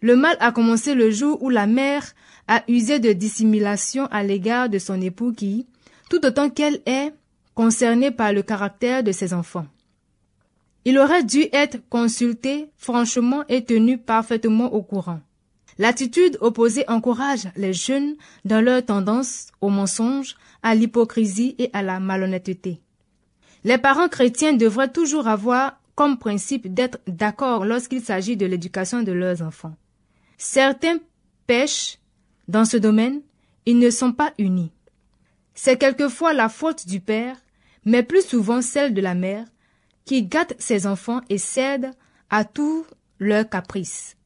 Le 0.00 0.16
mal 0.16 0.36
a 0.40 0.50
commencé 0.50 0.94
le 0.94 1.10
jour 1.10 1.42
où 1.42 1.50
la 1.50 1.66
mère 1.66 2.14
a 2.46 2.62
usé 2.68 3.00
de 3.00 3.12
dissimulation 3.12 4.06
à 4.06 4.22
l'égard 4.22 4.70
de 4.70 4.78
son 4.78 5.00
époux 5.02 5.32
qui, 5.32 5.66
tout 6.08 6.24
autant 6.24 6.48
qu'elle 6.48 6.80
est, 6.86 7.12
concernée 7.54 8.12
par 8.12 8.32
le 8.32 8.42
caractère 8.42 9.02
de 9.02 9.12
ses 9.12 9.34
enfants. 9.34 9.66
Il 10.86 10.98
aurait 10.98 11.24
dû 11.24 11.48
être 11.52 11.78
consulté 11.90 12.70
franchement 12.78 13.44
et 13.48 13.64
tenu 13.64 13.98
parfaitement 13.98 14.72
au 14.72 14.82
courant. 14.82 15.20
L'attitude 15.78 16.38
opposée 16.40 16.84
encourage 16.88 17.48
les 17.56 17.72
jeunes 17.72 18.16
dans 18.44 18.60
leur 18.60 18.84
tendance 18.84 19.46
au 19.60 19.68
mensonge, 19.68 20.36
à 20.62 20.74
l'hypocrisie 20.74 21.54
et 21.58 21.70
à 21.72 21.82
la 21.82 22.00
malhonnêteté. 22.00 22.80
Les 23.64 23.78
parents 23.78 24.08
chrétiens 24.08 24.52
devraient 24.52 24.92
toujours 24.92 25.28
avoir 25.28 25.80
comme 25.94 26.18
principe 26.18 26.72
d'être 26.72 26.98
d'accord 27.06 27.64
lorsqu'il 27.64 28.00
s'agit 28.00 28.36
de 28.36 28.46
l'éducation 28.46 29.02
de 29.02 29.12
leurs 29.12 29.42
enfants. 29.42 29.76
Certains 30.36 30.98
pêchent 31.46 31.98
dans 32.48 32.64
ce 32.64 32.76
domaine, 32.76 33.20
ils 33.66 33.78
ne 33.78 33.90
sont 33.90 34.12
pas 34.12 34.32
unis. 34.38 34.72
C'est 35.54 35.76
quelquefois 35.76 36.32
la 36.32 36.48
faute 36.48 36.86
du 36.86 37.00
père, 37.00 37.36
mais 37.84 38.02
plus 38.02 38.24
souvent 38.24 38.62
celle 38.62 38.94
de 38.94 39.00
la 39.00 39.14
mère, 39.14 39.44
qui 40.04 40.22
gâte 40.22 40.54
ses 40.58 40.86
enfants 40.86 41.20
et 41.28 41.38
cède 41.38 41.90
à 42.30 42.44
tous 42.44 42.86
leurs 43.18 43.48
caprices. 43.48 44.17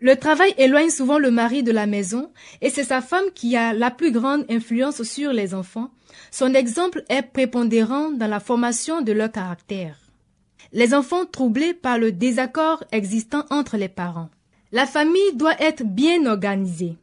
Le 0.00 0.14
travail 0.14 0.54
éloigne 0.58 0.90
souvent 0.90 1.18
le 1.18 1.30
mari 1.30 1.64
de 1.64 1.72
la 1.72 1.86
maison 1.86 2.30
et 2.60 2.70
c'est 2.70 2.84
sa 2.84 3.00
femme 3.00 3.24
qui 3.34 3.56
a 3.56 3.72
la 3.72 3.90
plus 3.90 4.12
grande 4.12 4.44
influence 4.48 5.02
sur 5.02 5.32
les 5.32 5.54
enfants. 5.54 5.90
Son 6.30 6.54
exemple 6.54 7.02
est 7.08 7.22
prépondérant 7.22 8.10
dans 8.10 8.28
la 8.28 8.38
formation 8.38 9.00
de 9.02 9.12
leur 9.12 9.32
caractère. 9.32 9.98
Les 10.72 10.94
enfants 10.94 11.26
troublés 11.26 11.74
par 11.74 11.98
le 11.98 12.12
désaccord 12.12 12.84
existant 12.92 13.44
entre 13.50 13.76
les 13.76 13.88
parents. 13.88 14.30
La 14.70 14.86
famille 14.86 15.34
doit 15.34 15.60
être 15.60 15.82
bien 15.82 16.26
organisée. 16.26 16.96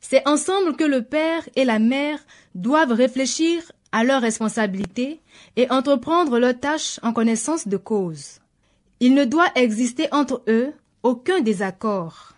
C'est 0.00 0.26
ensemble 0.26 0.74
que 0.76 0.84
le 0.84 1.02
père 1.02 1.48
et 1.54 1.64
la 1.64 1.78
mère 1.78 2.18
doivent 2.54 2.92
réfléchir 2.92 3.70
à 3.92 4.02
leurs 4.02 4.22
responsabilités 4.22 5.20
et 5.56 5.70
entreprendre 5.70 6.38
leurs 6.38 6.58
tâches 6.58 6.98
en 7.02 7.12
connaissance 7.12 7.68
de 7.68 7.76
cause. 7.76 8.40
Il 9.00 9.14
ne 9.14 9.24
doit 9.24 9.52
exister 9.54 10.08
entre 10.10 10.42
eux 10.48 10.72
aucun 11.04 11.40
désaccord. 11.40 12.32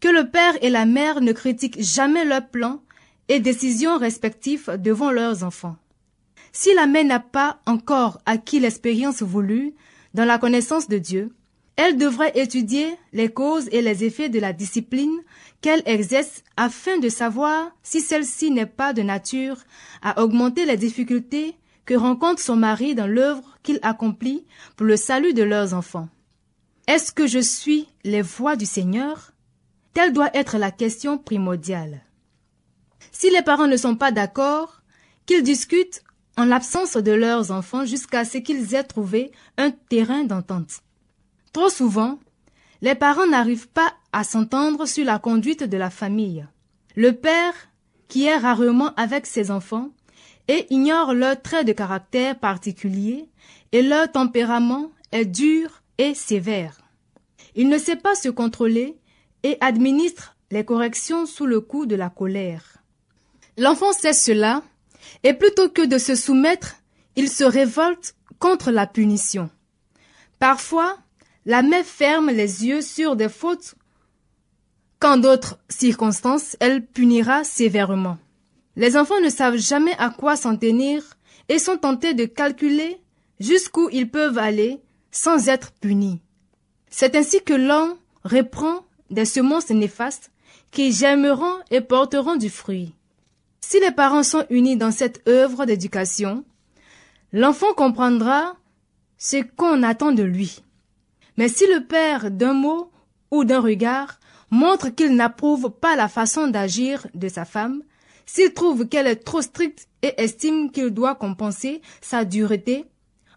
Que 0.00 0.08
le 0.08 0.30
père 0.30 0.58
et 0.62 0.68
la 0.68 0.84
mère 0.84 1.20
ne 1.20 1.32
critiquent 1.32 1.80
jamais 1.80 2.24
leurs 2.24 2.48
plans 2.48 2.82
et 3.28 3.38
décisions 3.38 3.96
respectifs 3.96 4.68
devant 4.68 5.12
leurs 5.12 5.44
enfants. 5.44 5.76
Si 6.52 6.74
la 6.74 6.86
mère 6.86 7.04
n'a 7.04 7.20
pas 7.20 7.60
encore 7.66 8.20
acquis 8.26 8.58
l'expérience 8.58 9.22
voulue 9.22 9.74
dans 10.14 10.24
la 10.24 10.38
connaissance 10.38 10.88
de 10.88 10.98
Dieu, 10.98 11.32
elle 11.76 11.96
devrait 11.96 12.32
étudier 12.34 12.88
les 13.12 13.28
causes 13.28 13.68
et 13.70 13.80
les 13.80 14.04
effets 14.04 14.28
de 14.28 14.40
la 14.40 14.52
discipline 14.52 15.16
qu'elle 15.60 15.82
exerce 15.86 16.42
afin 16.56 16.98
de 16.98 17.08
savoir 17.08 17.70
si 17.82 18.00
celle-ci 18.00 18.50
n'est 18.50 18.66
pas 18.66 18.92
de 18.92 19.02
nature 19.02 19.56
à 20.02 20.20
augmenter 20.20 20.66
les 20.66 20.76
difficultés 20.76 21.54
que 21.86 21.94
rencontre 21.94 22.42
son 22.42 22.56
mari 22.56 22.94
dans 22.96 23.06
l'œuvre 23.06 23.58
qu'il 23.62 23.78
accomplit 23.82 24.44
pour 24.76 24.86
le 24.86 24.96
salut 24.96 25.32
de 25.32 25.44
leurs 25.44 25.74
enfants. 25.74 26.08
Est-ce 26.86 27.12
que 27.12 27.26
je 27.26 27.38
suis 27.38 27.88
les 28.04 28.22
voies 28.22 28.56
du 28.56 28.66
Seigneur? 28.66 29.32
Telle 29.94 30.12
doit 30.12 30.34
être 30.34 30.58
la 30.58 30.70
question 30.70 31.18
primordiale. 31.18 32.02
Si 33.12 33.30
les 33.30 33.42
parents 33.42 33.66
ne 33.66 33.76
sont 33.76 33.96
pas 33.96 34.12
d'accord, 34.12 34.82
qu'ils 35.26 35.42
discutent 35.42 36.02
en 36.36 36.44
l'absence 36.44 36.96
de 36.96 37.12
leurs 37.12 37.50
enfants 37.50 37.84
jusqu'à 37.84 38.24
ce 38.24 38.38
qu'ils 38.38 38.74
aient 38.74 38.84
trouvé 38.84 39.30
un 39.56 39.70
terrain 39.70 40.24
d'entente. 40.24 40.80
Trop 41.52 41.68
souvent, 41.68 42.18
les 42.82 42.94
parents 42.94 43.26
n'arrivent 43.26 43.68
pas 43.68 43.92
à 44.12 44.24
s'entendre 44.24 44.86
sur 44.86 45.04
la 45.04 45.18
conduite 45.18 45.64
de 45.64 45.76
la 45.76 45.90
famille. 45.90 46.46
Le 46.96 47.12
père, 47.12 47.54
qui 48.08 48.24
est 48.24 48.36
rarement 48.36 48.94
avec 48.94 49.26
ses 49.26 49.50
enfants, 49.50 49.90
et 50.48 50.66
ignore 50.70 51.14
leurs 51.14 51.40
traits 51.40 51.66
de 51.66 51.72
caractère 51.72 52.38
particuliers, 52.38 53.28
et 53.72 53.82
leur 53.82 54.10
tempérament 54.10 54.90
est 55.12 55.26
dur 55.26 55.79
sévère. 56.14 56.80
Il 57.54 57.68
ne 57.68 57.78
sait 57.78 57.96
pas 57.96 58.14
se 58.14 58.28
contrôler 58.28 58.96
et 59.42 59.56
administre 59.60 60.36
les 60.50 60.64
corrections 60.64 61.26
sous 61.26 61.46
le 61.46 61.60
coup 61.60 61.86
de 61.86 61.96
la 61.96 62.10
colère. 62.10 62.78
L'enfant 63.56 63.92
sait 63.92 64.12
cela, 64.12 64.62
et 65.22 65.34
plutôt 65.34 65.68
que 65.68 65.84
de 65.86 65.98
se 65.98 66.14
soumettre, 66.14 66.76
il 67.16 67.28
se 67.28 67.44
révolte 67.44 68.14
contre 68.38 68.70
la 68.70 68.86
punition. 68.86 69.50
Parfois, 70.38 70.98
la 71.46 71.62
mère 71.62 71.84
ferme 71.84 72.30
les 72.30 72.66
yeux 72.66 72.82
sur 72.82 73.16
des 73.16 73.28
fautes 73.28 73.74
qu'en 74.98 75.16
d'autres 75.16 75.58
circonstances 75.68 76.56
elle 76.60 76.86
punira 76.86 77.44
sévèrement. 77.44 78.18
Les 78.76 78.96
enfants 78.96 79.20
ne 79.20 79.30
savent 79.30 79.56
jamais 79.56 79.94
à 79.98 80.10
quoi 80.10 80.36
s'en 80.36 80.56
tenir 80.56 81.02
et 81.48 81.58
sont 81.58 81.78
tentés 81.78 82.14
de 82.14 82.26
calculer 82.26 83.00
jusqu'où 83.40 83.88
ils 83.92 84.10
peuvent 84.10 84.38
aller 84.38 84.80
sans 85.10 85.48
être 85.48 85.72
punis. 85.72 86.20
C'est 86.90 87.14
ainsi 87.16 87.42
que 87.42 87.54
l'homme 87.54 87.96
reprend 88.24 88.84
des 89.10 89.24
semences 89.24 89.70
néfastes 89.70 90.30
qui 90.70 90.92
germeront 90.92 91.58
et 91.70 91.80
porteront 91.80 92.36
du 92.36 92.50
fruit. 92.50 92.94
Si 93.60 93.80
les 93.80 93.90
parents 93.90 94.22
sont 94.22 94.44
unis 94.50 94.76
dans 94.76 94.90
cette 94.90 95.26
œuvre 95.28 95.66
d'éducation, 95.66 96.44
l'enfant 97.32 97.72
comprendra 97.74 98.56
ce 99.18 99.42
qu'on 99.42 99.82
attend 99.82 100.12
de 100.12 100.22
lui. 100.22 100.62
Mais 101.36 101.48
si 101.48 101.66
le 101.66 101.84
père, 101.84 102.30
d'un 102.30 102.52
mot 102.52 102.90
ou 103.30 103.44
d'un 103.44 103.60
regard, 103.60 104.18
montre 104.50 104.88
qu'il 104.88 105.14
n'approuve 105.14 105.70
pas 105.70 105.96
la 105.96 106.08
façon 106.08 106.48
d'agir 106.48 107.06
de 107.14 107.28
sa 107.28 107.44
femme, 107.44 107.82
s'il 108.26 108.52
trouve 108.52 108.86
qu'elle 108.88 109.06
est 109.06 109.24
trop 109.24 109.42
stricte 109.42 109.88
et 110.02 110.20
estime 110.20 110.70
qu'il 110.70 110.90
doit 110.90 111.14
compenser 111.14 111.82
sa 112.00 112.24
dureté 112.24 112.86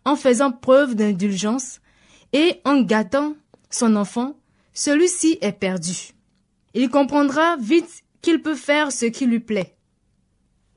en 0.06 0.16
faisant 0.16 0.52
preuve 0.52 0.96
d'indulgence 0.96 1.80
et 2.34 2.62
en 2.66 2.82
gâtant 2.82 3.36
son 3.70 3.96
enfant, 3.96 4.36
celui-ci 4.74 5.38
est 5.42 5.52
perdu. 5.52 6.14
Il 6.74 6.90
comprendra 6.90 7.58
vite 7.58 8.04
qu'il 8.22 8.42
peut 8.42 8.56
faire 8.56 8.92
ce 8.92 9.06
qui 9.06 9.26
lui 9.26 9.40
plaît. 9.40 9.76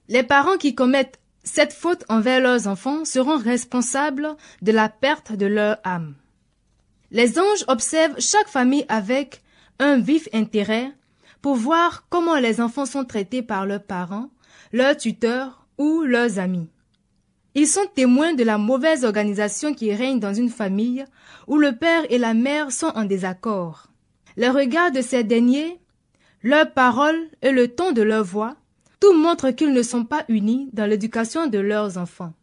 Les 0.09 0.23
parents 0.23 0.59
qui 0.59 0.75
commettent 0.75 1.19
cette 1.43 1.73
faute 1.73 2.05
envers 2.09 2.41
leurs 2.41 2.67
enfants 2.67 3.05
seront 3.05 3.39
responsables 3.39 4.37
de 4.63 4.73
la 4.73 4.89
perte 4.89 5.33
de 5.33 5.47
leur 5.47 5.79
âme. 5.85 6.15
Les 7.11 7.39
anges 7.39 7.65
observent 7.69 8.21
chaque 8.21 8.49
famille 8.49 8.85
avec 8.89 9.43
un 9.79 9.99
vif 9.99 10.29
intérêt 10.33 10.93
pour 11.41 11.55
voir 11.55 12.07
comment 12.09 12.37
les 12.37 12.61
enfants 12.61 12.87
sont 12.87 13.05
traités 13.05 13.43
par 13.43 13.65
leurs 13.65 13.83
parents, 13.83 14.31
leurs 14.73 14.97
tuteurs 14.97 15.67
ou 15.79 16.03
leurs 16.03 16.39
amis. 16.39 16.69
Ils 17.59 17.67
sont 17.67 17.87
témoins 17.95 18.35
de 18.35 18.45
la 18.45 18.59
mauvaise 18.59 19.03
organisation 19.03 19.73
qui 19.73 19.95
règne 19.95 20.21
dans 20.21 20.35
une 20.35 20.51
famille 20.51 21.07
où 21.47 21.57
le 21.57 21.73
père 21.73 22.05
et 22.11 22.19
la 22.19 22.35
mère 22.35 22.71
sont 22.71 22.93
en 22.95 23.07
désaccord. 23.07 23.87
Le 24.37 24.51
regard 24.51 24.91
de 24.93 25.01
ces 25.01 25.25
derniers, 25.25 25.81
leurs 26.43 26.71
paroles 26.71 27.31
et 27.41 27.53
le 27.53 27.69
ton 27.69 27.93
de 27.93 28.03
leur 28.03 28.25
voix, 28.25 28.57
tout 29.01 29.15
montre 29.15 29.53
qu'ils 29.53 29.73
ne 29.73 29.81
sont 29.81 30.05
pas 30.05 30.27
unis 30.29 30.69
dans 30.75 30.85
l'éducation 30.85 31.47
de 31.47 31.59
leurs 31.59 31.97
enfants. 31.97 32.35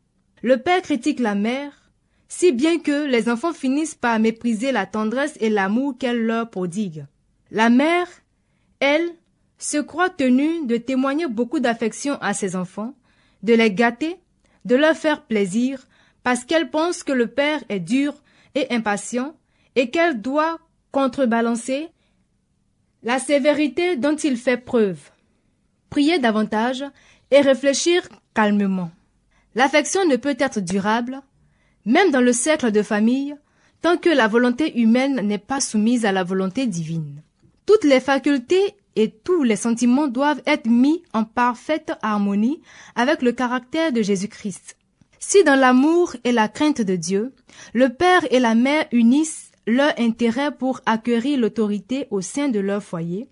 Le 0.41 0.57
père 0.57 0.81
critique 0.81 1.19
la 1.19 1.35
mère, 1.35 1.91
si 2.27 2.51
bien 2.51 2.79
que 2.79 3.05
les 3.05 3.29
enfants 3.29 3.53
finissent 3.53 3.93
par 3.93 4.17
mépriser 4.17 4.71
la 4.71 4.87
tendresse 4.87 5.37
et 5.39 5.51
l'amour 5.51 5.95
qu'elle 5.99 6.25
leur 6.25 6.49
prodigue. 6.49 7.05
La 7.51 7.69
mère, 7.69 8.07
elle, 8.79 9.11
se 9.59 9.77
croit 9.77 10.09
tenue 10.09 10.65
de 10.65 10.77
témoigner 10.77 11.27
beaucoup 11.27 11.59
d'affection 11.59 12.17
à 12.19 12.33
ses 12.33 12.55
enfants, 12.55 12.95
de 13.43 13.53
les 13.53 13.71
gâter, 13.71 14.17
de 14.65 14.75
leur 14.75 14.95
faire 14.95 15.23
plaisir, 15.23 15.87
parce 16.23 16.45
qu'elle 16.45 16.69
pense 16.69 17.03
que 17.03 17.11
le 17.11 17.27
père 17.27 17.63
est 17.69 17.79
dur 17.79 18.15
et 18.55 18.73
impatient, 18.73 19.35
et 19.75 19.89
qu'elle 19.89 20.21
doit 20.21 20.59
contrebalancer 20.91 21.89
la 23.03 23.19
sévérité 23.19 23.95
dont 23.97 24.15
il 24.15 24.37
fait 24.37 24.57
preuve. 24.57 24.99
Prier 25.89 26.19
davantage 26.19 26.83
et 27.31 27.41
réfléchir 27.41 28.07
calmement. 28.33 28.91
L'affection 29.55 30.05
ne 30.05 30.15
peut 30.15 30.35
être 30.39 30.59
durable, 30.59 31.21
même 31.85 32.11
dans 32.11 32.21
le 32.21 32.33
cercle 32.33 32.71
de 32.71 32.81
famille, 32.81 33.35
tant 33.81 33.97
que 33.97 34.09
la 34.09 34.27
volonté 34.27 34.79
humaine 34.79 35.27
n'est 35.27 35.37
pas 35.37 35.59
soumise 35.59 36.05
à 36.05 36.11
la 36.11 36.23
volonté 36.23 36.67
divine. 36.67 37.21
Toutes 37.65 37.83
les 37.83 37.99
facultés 37.99 38.75
et 38.95 39.09
tous 39.09 39.43
les 39.43 39.55
sentiments 39.55 40.07
doivent 40.07 40.41
être 40.45 40.67
mis 40.67 41.03
en 41.13 41.23
parfaite 41.23 41.93
harmonie 42.01 42.61
avec 42.95 43.21
le 43.21 43.31
caractère 43.31 43.91
de 43.91 44.01
Jésus-Christ. 44.01 44.77
Si 45.19 45.43
dans 45.43 45.59
l'amour 45.59 46.15
et 46.23 46.31
la 46.31 46.47
crainte 46.47 46.81
de 46.81 46.95
Dieu, 46.95 47.33
le 47.73 47.89
père 47.89 48.25
et 48.29 48.39
la 48.39 48.55
mère 48.55 48.87
unissent 48.91 49.51
leur 49.65 49.93
intérêt 49.97 50.51
pour 50.51 50.81
acquérir 50.85 51.39
l'autorité 51.39 52.07
au 52.11 52.21
sein 52.21 52.49
de 52.49 52.59
leur 52.59 52.83
foyer, 52.83 53.29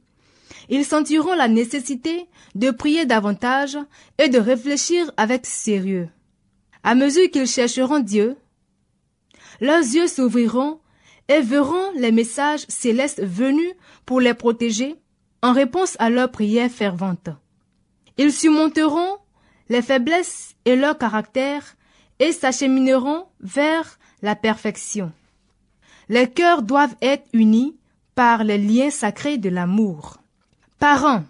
ils 0.70 0.86
sentiront 0.86 1.34
la 1.34 1.48
nécessité 1.48 2.28
de 2.56 2.72
prier 2.72 3.06
davantage 3.06 3.78
et 4.18 4.30
de 4.30 4.40
réfléchir 4.40 5.12
avec 5.18 5.46
sérieux. 5.46 6.08
À 6.84 6.96
mesure 6.96 7.30
qu'ils 7.30 7.48
chercheront 7.48 8.00
Dieu, 8.00 8.38
leurs 9.60 9.82
yeux 9.82 10.08
s'ouvriront 10.08 10.80
et 11.28 11.42
verront 11.42 11.92
les 11.96 12.12
messages 12.12 12.66
célestes 12.68 13.22
venus 13.22 13.74
pour 14.06 14.20
les 14.22 14.34
protéger 14.34 14.96
en 15.42 15.54
réponse 15.54 15.96
à 16.00 16.10
leurs 16.10 16.32
prières 16.32 16.72
ferventes. 16.72 17.30
Ils 18.18 18.32
surmonteront 18.32 19.18
les 19.70 19.82
faiblesses 19.82 20.56
et 20.66 20.76
leur 20.76 20.98
caractère 20.98 21.76
et 22.20 22.32
s'achemineront 22.32 23.26
vers 23.40 23.98
la 24.22 24.36
perfection. 24.36 25.12
Les 26.10 26.30
cœurs 26.30 26.62
doivent 26.62 26.96
être 27.02 27.26
unis 27.34 27.76
par 28.16 28.44
les 28.44 28.58
liens 28.58 28.92
sacrés 28.92 29.38
de 29.38 29.50
l'amour. 29.50 30.18
Parents, 30.78 31.24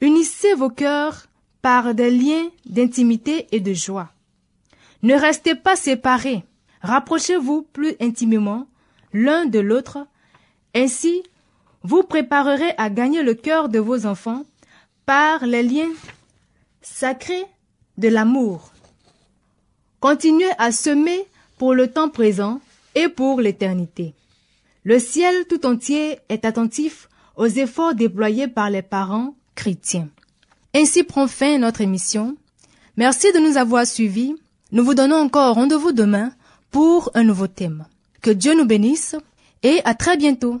unissez 0.00 0.54
vos 0.54 0.70
cœurs 0.70 1.26
par 1.62 1.94
des 1.94 2.10
liens 2.10 2.48
d'intimité 2.66 3.48
et 3.52 3.60
de 3.60 3.72
joie. 3.72 4.10
Ne 5.02 5.14
restez 5.14 5.54
pas 5.54 5.76
séparés, 5.76 6.44
rapprochez-vous 6.82 7.62
plus 7.72 7.94
intimement 8.00 8.66
l'un 9.12 9.46
de 9.46 9.58
l'autre, 9.58 10.06
ainsi 10.74 11.22
vous 11.82 12.02
préparerez 12.02 12.74
à 12.76 12.90
gagner 12.90 13.22
le 13.22 13.34
cœur 13.34 13.68
de 13.68 13.78
vos 13.78 14.06
enfants 14.06 14.44
par 15.06 15.46
les 15.46 15.62
liens 15.62 15.92
sacrés 16.82 17.46
de 17.96 18.08
l'amour. 18.08 18.72
Continuez 20.00 20.50
à 20.58 20.70
semer 20.72 21.26
pour 21.56 21.74
le 21.74 21.88
temps 21.90 22.08
présent 22.08 22.60
et 22.94 23.08
pour 23.08 23.40
l'éternité. 23.40 24.14
Le 24.84 24.98
ciel 24.98 25.46
tout 25.48 25.66
entier 25.66 26.18
est 26.28 26.44
attentif 26.44 27.08
aux 27.36 27.46
efforts 27.46 27.94
déployés 27.94 28.48
par 28.48 28.70
les 28.70 28.82
parents 28.82 29.34
chrétiens. 29.54 30.08
Ainsi 30.74 31.02
prend 31.02 31.26
fin 31.26 31.58
notre 31.58 31.80
émission. 31.80 32.36
Merci 32.96 33.32
de 33.32 33.38
nous 33.38 33.56
avoir 33.56 33.86
suivis. 33.86 34.34
Nous 34.72 34.84
vous 34.84 34.94
donnons 34.94 35.16
encore 35.16 35.54
rendez-vous 35.54 35.92
demain 35.92 36.32
pour 36.70 37.10
un 37.14 37.24
nouveau 37.24 37.46
thème. 37.46 37.86
Que 38.22 38.30
Dieu 38.30 38.54
nous 38.54 38.66
bénisse 38.66 39.16
et 39.62 39.80
à 39.84 39.94
très 39.94 40.16
bientôt. 40.16 40.60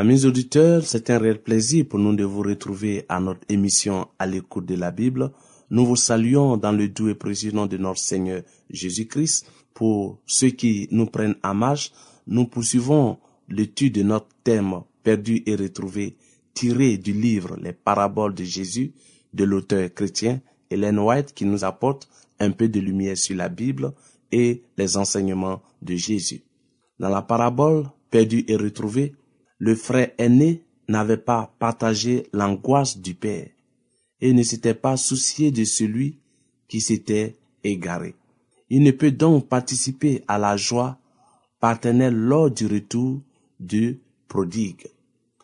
Amis 0.00 0.24
auditeurs, 0.24 0.82
c'est 0.86 1.10
un 1.10 1.18
réel 1.18 1.42
plaisir 1.42 1.84
pour 1.86 1.98
nous 1.98 2.14
de 2.14 2.24
vous 2.24 2.40
retrouver 2.40 3.04
à 3.10 3.20
notre 3.20 3.42
émission 3.50 4.08
à 4.18 4.24
l'écoute 4.24 4.64
de 4.64 4.74
la 4.74 4.90
Bible. 4.90 5.30
Nous 5.68 5.84
vous 5.84 5.94
saluons 5.96 6.56
dans 6.56 6.72
le 6.72 6.88
doux 6.88 7.10
et 7.10 7.14
précieux 7.14 7.52
nom 7.52 7.66
de 7.66 7.76
notre 7.76 7.98
Seigneur 7.98 8.40
Jésus-Christ. 8.70 9.46
Pour 9.74 10.18
ceux 10.24 10.48
qui 10.48 10.88
nous 10.90 11.04
prennent 11.04 11.36
en 11.44 11.52
marche, 11.52 11.92
nous 12.26 12.46
poursuivons 12.46 13.18
l'étude 13.50 13.96
de 13.96 14.02
notre 14.02 14.28
thème 14.42 14.80
perdu 15.02 15.42
et 15.44 15.54
retrouvé 15.54 16.16
tiré 16.54 16.96
du 16.96 17.12
livre 17.12 17.58
Les 17.60 17.74
paraboles 17.74 18.34
de 18.34 18.44
Jésus 18.44 18.94
de 19.34 19.44
l'auteur 19.44 19.92
chrétien 19.92 20.40
Hélène 20.70 20.98
White 20.98 21.34
qui 21.34 21.44
nous 21.44 21.62
apporte 21.62 22.08
un 22.38 22.52
peu 22.52 22.70
de 22.70 22.80
lumière 22.80 23.18
sur 23.18 23.36
la 23.36 23.50
Bible 23.50 23.92
et 24.32 24.62
les 24.78 24.96
enseignements 24.96 25.60
de 25.82 25.94
Jésus. 25.94 26.40
Dans 26.98 27.10
la 27.10 27.20
parabole 27.20 27.84
perdu 28.10 28.46
et 28.48 28.56
retrouvé, 28.56 29.12
le 29.60 29.76
frère 29.76 30.10
aîné 30.18 30.64
n'avait 30.88 31.18
pas 31.18 31.54
partagé 31.58 32.26
l'angoisse 32.32 32.98
du 32.98 33.14
Père 33.14 33.48
et 34.20 34.32
ne 34.32 34.42
s'était 34.42 34.74
pas 34.74 34.96
soucié 34.96 35.52
de 35.52 35.64
celui 35.64 36.18
qui 36.66 36.80
s'était 36.80 37.36
égaré. 37.62 38.16
Il 38.70 38.82
ne 38.82 38.90
peut 38.90 39.12
donc 39.12 39.48
participer 39.48 40.24
à 40.26 40.38
la 40.38 40.56
joie 40.56 40.98
paternelle 41.60 42.14
lors 42.14 42.50
du 42.50 42.66
retour 42.66 43.20
du 43.60 44.00
prodigue. 44.28 44.86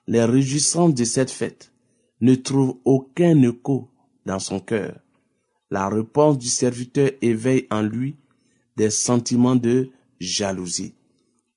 Les 0.07 0.24
réjouissances 0.24 0.94
de 0.94 1.05
cette 1.05 1.31
fête 1.31 1.72
ne 2.20 2.35
trouvent 2.35 2.79
aucun 2.85 3.40
écho 3.42 3.90
dans 4.24 4.38
son 4.38 4.61
cœur. 4.61 4.98
La 5.70 5.88
réponse 5.88 6.38
du 6.38 6.48
serviteur 6.48 7.11
éveille 7.20 7.66
en 7.70 7.83
lui 7.83 8.16
des 8.76 8.90
sentiments 8.90 9.57
de 9.57 9.90
jalousie. 10.20 10.94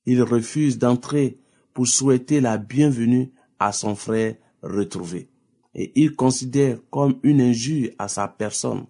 Il 0.06 0.22
refuse 0.24 0.78
d'entrer 0.78 1.38
pour 1.80 1.88
souhaiter 1.88 2.42
la 2.42 2.58
bienvenue 2.58 3.32
à 3.58 3.72
son 3.72 3.96
frère 3.96 4.36
retrouvé. 4.62 5.30
Et 5.74 5.94
il 5.96 6.14
considère 6.14 6.78
comme 6.90 7.18
une 7.24 7.40
injure 7.40 7.92
à 7.98 8.10
sa 8.10 8.28
personne 8.28 8.86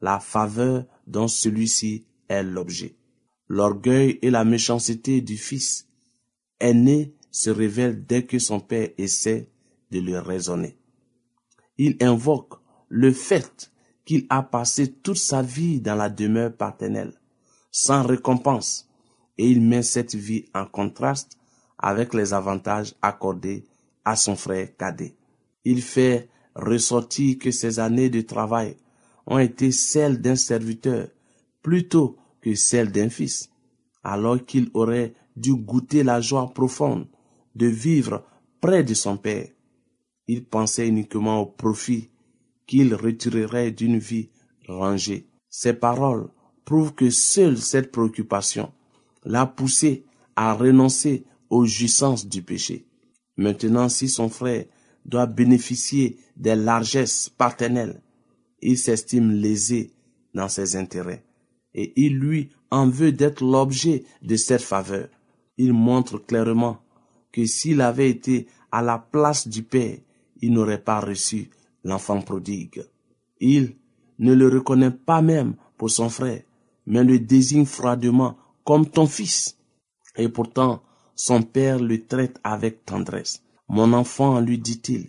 la 0.00 0.18
faveur 0.18 0.86
dont 1.06 1.28
celui-ci 1.28 2.04
est 2.28 2.42
l'objet. 2.42 2.96
L'orgueil 3.46 4.18
et 4.22 4.30
la 4.30 4.44
méchanceté 4.44 5.20
du 5.20 5.36
fils 5.36 5.86
aîné 6.58 7.14
se 7.30 7.48
révèlent 7.48 8.04
dès 8.04 8.24
que 8.24 8.40
son 8.40 8.58
père 8.58 8.88
essaie 8.98 9.48
de 9.92 10.00
le 10.00 10.18
raisonner. 10.18 10.76
Il 11.78 11.96
invoque 12.00 12.54
le 12.88 13.12
fait 13.12 13.70
qu'il 14.04 14.26
a 14.30 14.42
passé 14.42 14.90
toute 14.90 15.18
sa 15.18 15.42
vie 15.42 15.80
dans 15.80 15.94
la 15.94 16.08
demeure 16.08 16.56
paternelle, 16.56 17.20
sans 17.70 18.04
récompense, 18.04 18.88
et 19.38 19.48
il 19.48 19.60
met 19.60 19.84
cette 19.84 20.16
vie 20.16 20.46
en 20.56 20.66
contraste 20.66 21.38
avec 21.78 22.14
les 22.14 22.32
avantages 22.32 22.94
accordés 23.02 23.64
à 24.04 24.16
son 24.16 24.36
frère 24.36 24.68
cadet. 24.76 25.14
Il 25.64 25.82
fait 25.82 26.28
ressortir 26.54 27.38
que 27.38 27.50
ses 27.50 27.78
années 27.78 28.10
de 28.10 28.20
travail 28.22 28.76
ont 29.26 29.38
été 29.38 29.72
celles 29.72 30.20
d'un 30.20 30.36
serviteur 30.36 31.08
plutôt 31.62 32.16
que 32.40 32.54
celles 32.54 32.92
d'un 32.92 33.08
fils, 33.08 33.50
alors 34.04 34.44
qu'il 34.44 34.70
aurait 34.74 35.14
dû 35.36 35.54
goûter 35.54 36.02
la 36.04 36.20
joie 36.20 36.52
profonde 36.54 37.06
de 37.54 37.66
vivre 37.66 38.24
près 38.60 38.84
de 38.84 38.94
son 38.94 39.16
père. 39.16 39.48
Il 40.28 40.44
pensait 40.44 40.88
uniquement 40.88 41.40
au 41.40 41.46
profit 41.46 42.10
qu'il 42.66 42.94
retirerait 42.94 43.70
d'une 43.70 43.98
vie 43.98 44.30
rangée. 44.68 45.28
Ces 45.48 45.72
paroles 45.72 46.28
prouvent 46.64 46.94
que 46.94 47.10
seule 47.10 47.58
cette 47.58 47.92
préoccupation 47.92 48.72
l'a 49.24 49.46
poussé 49.46 50.04
à 50.34 50.54
renoncer 50.54 51.24
aux 51.50 51.64
jouissances 51.64 52.26
du 52.26 52.42
péché. 52.42 52.86
Maintenant, 53.36 53.88
si 53.88 54.08
son 54.08 54.28
frère 54.28 54.64
doit 55.04 55.26
bénéficier 55.26 56.18
des 56.36 56.56
largesses 56.56 57.28
paternelles, 57.28 58.02
il 58.62 58.78
s'estime 58.78 59.30
lésé 59.30 59.92
dans 60.34 60.48
ses 60.48 60.76
intérêts 60.76 61.24
et 61.76 61.92
il 61.96 62.18
lui 62.18 62.50
en 62.70 62.88
veut 62.88 63.12
d'être 63.12 63.44
l'objet 63.44 64.04
de 64.22 64.34
cette 64.36 64.62
faveur. 64.62 65.08
Il 65.58 65.72
montre 65.72 66.18
clairement 66.18 66.78
que 67.30 67.44
s'il 67.46 67.80
avait 67.80 68.10
été 68.10 68.48
à 68.72 68.82
la 68.82 68.98
place 68.98 69.46
du 69.46 69.62
Père, 69.62 69.98
il 70.40 70.52
n'aurait 70.52 70.82
pas 70.82 71.00
reçu 71.00 71.50
l'enfant 71.84 72.20
prodigue. 72.22 72.82
Il 73.40 73.76
ne 74.18 74.32
le 74.32 74.48
reconnaît 74.48 74.90
pas 74.90 75.22
même 75.22 75.54
pour 75.76 75.90
son 75.90 76.08
frère, 76.08 76.42
mais 76.86 77.04
le 77.04 77.18
désigne 77.18 77.66
froidement 77.66 78.36
comme 78.64 78.88
ton 78.88 79.06
fils. 79.06 79.58
Et 80.16 80.28
pourtant, 80.28 80.82
son 81.16 81.42
père 81.42 81.80
le 81.80 82.06
traite 82.06 82.38
avec 82.44 82.84
tendresse. 82.84 83.42
Mon 83.68 83.92
enfant, 83.92 84.38
lui 84.40 84.58
dit-il, 84.58 85.08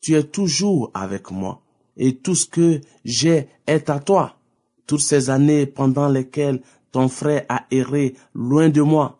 tu 0.00 0.14
es 0.14 0.22
toujours 0.22 0.90
avec 0.94 1.30
moi, 1.30 1.62
et 1.96 2.16
tout 2.16 2.36
ce 2.36 2.46
que 2.46 2.80
j'ai 3.04 3.48
est 3.66 3.90
à 3.90 3.98
toi. 3.98 4.36
Toutes 4.86 5.00
ces 5.00 5.30
années 5.30 5.66
pendant 5.66 6.08
lesquelles 6.08 6.62
ton 6.92 7.08
frère 7.08 7.44
a 7.48 7.66
erré 7.70 8.14
loin 8.34 8.68
de 8.68 8.82
moi, 8.82 9.18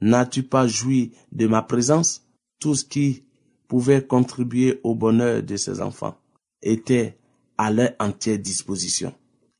n'as-tu 0.00 0.42
pas 0.42 0.66
joui 0.66 1.12
de 1.30 1.46
ma 1.46 1.62
présence? 1.62 2.26
Tout 2.58 2.74
ce 2.74 2.84
qui 2.84 3.24
pouvait 3.68 4.04
contribuer 4.04 4.80
au 4.82 4.94
bonheur 4.94 5.42
de 5.42 5.56
ses 5.56 5.80
enfants 5.80 6.16
était 6.62 7.18
à 7.58 7.70
leur 7.70 7.92
entière 7.98 8.38
disposition. 8.38 9.14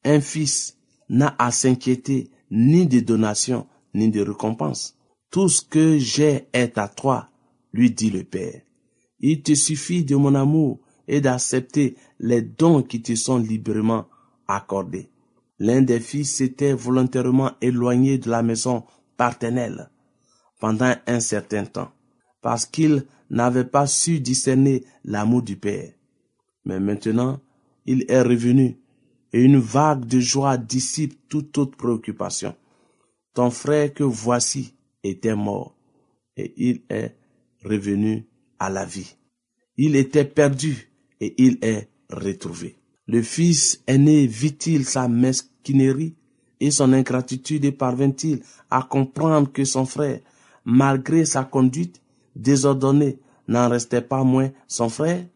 Un 0.05 0.21
fils 0.21 0.79
n'a 1.09 1.35
à 1.39 1.51
s'inquiéter 1.51 2.31
ni 2.51 2.87
de 2.87 3.01
donations 3.01 3.67
ni 3.95 4.11
de 4.11 4.23
récompenses. 4.23 4.97
Tout 5.33 5.49
ce 5.49 5.63
que 5.63 5.97
j'ai 5.97 6.47
est 6.53 6.77
à 6.77 6.89
toi, 6.89 7.31
lui 7.73 7.91
dit 7.91 8.11
le 8.11 8.23
Père. 8.23 8.61
Il 9.19 9.43
te 9.43 9.55
suffit 9.55 10.05
de 10.05 10.15
mon 10.15 10.35
amour 10.35 10.79
et 11.09 11.23
d'accepter 11.23 11.97
les 12.21 12.43
dons 12.43 12.83
qui 12.83 13.01
te 13.01 13.15
sont 13.15 13.39
librement 13.39 14.09
accordés. 14.47 15.09
L'un 15.59 15.81
des 15.81 16.01
fils 16.01 16.35
s'était 16.35 16.75
volontairement 16.75 17.53
éloigné 17.63 18.19
de 18.19 18.29
la 18.29 18.43
maison 18.43 18.85
paternelle 19.17 19.89
pendant 20.61 20.95
un 21.07 21.21
certain 21.21 21.65
temps, 21.65 21.93
parce 22.43 22.67
qu'il 22.67 23.07
n'avait 23.31 23.65
pas 23.65 23.87
su 23.87 24.21
discerner 24.21 24.85
l'amour 25.03 25.43
du 25.43 25.57
Père. 25.57 25.95
Mais 26.67 26.79
maintenant, 26.79 27.41
il 27.87 28.05
est 28.09 28.21
revenu, 28.21 28.77
et 29.33 29.41
une 29.41 29.59
vague 29.59 30.05
de 30.05 30.21
joie 30.21 30.59
dissipe 30.59 31.27
toute 31.31 31.57
autre 31.57 31.79
préoccupation. 31.79 32.55
Ton 33.33 33.51
frère 33.51 33.95
que 33.95 34.05
voici 34.05 34.75
était 35.03 35.35
mort 35.35 35.77
et 36.37 36.53
il 36.57 36.83
est 36.89 37.17
revenu 37.65 38.27
à 38.59 38.71
la 38.71 38.85
vie. 38.85 39.17
Il 39.77 39.97
était 39.97 40.25
perdu 40.25 40.91
et 41.21 41.35
il 41.43 41.59
est 41.63 41.89
retrouvé. 42.11 42.77
Le 43.07 43.23
fils 43.23 43.83
aîné 43.87 44.27
vit-il 44.27 44.85
sa 44.85 45.09
mesquinerie 45.09 46.15
et 46.61 46.71
son 46.71 46.93
ingratitude 46.93 47.65
et 47.65 47.73
parvint-il 47.73 48.43
à 48.71 48.83
comprendre 48.83 49.51
que 49.51 49.65
son 49.65 49.85
frère, 49.85 50.21
malgré 50.65 51.25
sa 51.25 51.45
conduite 51.45 52.01
désordonnée, 52.37 53.19
n'en 53.49 53.69
restait 53.69 54.03
pas 54.03 54.23
moins 54.23 54.53
son 54.69 54.89
frère? 54.89 55.27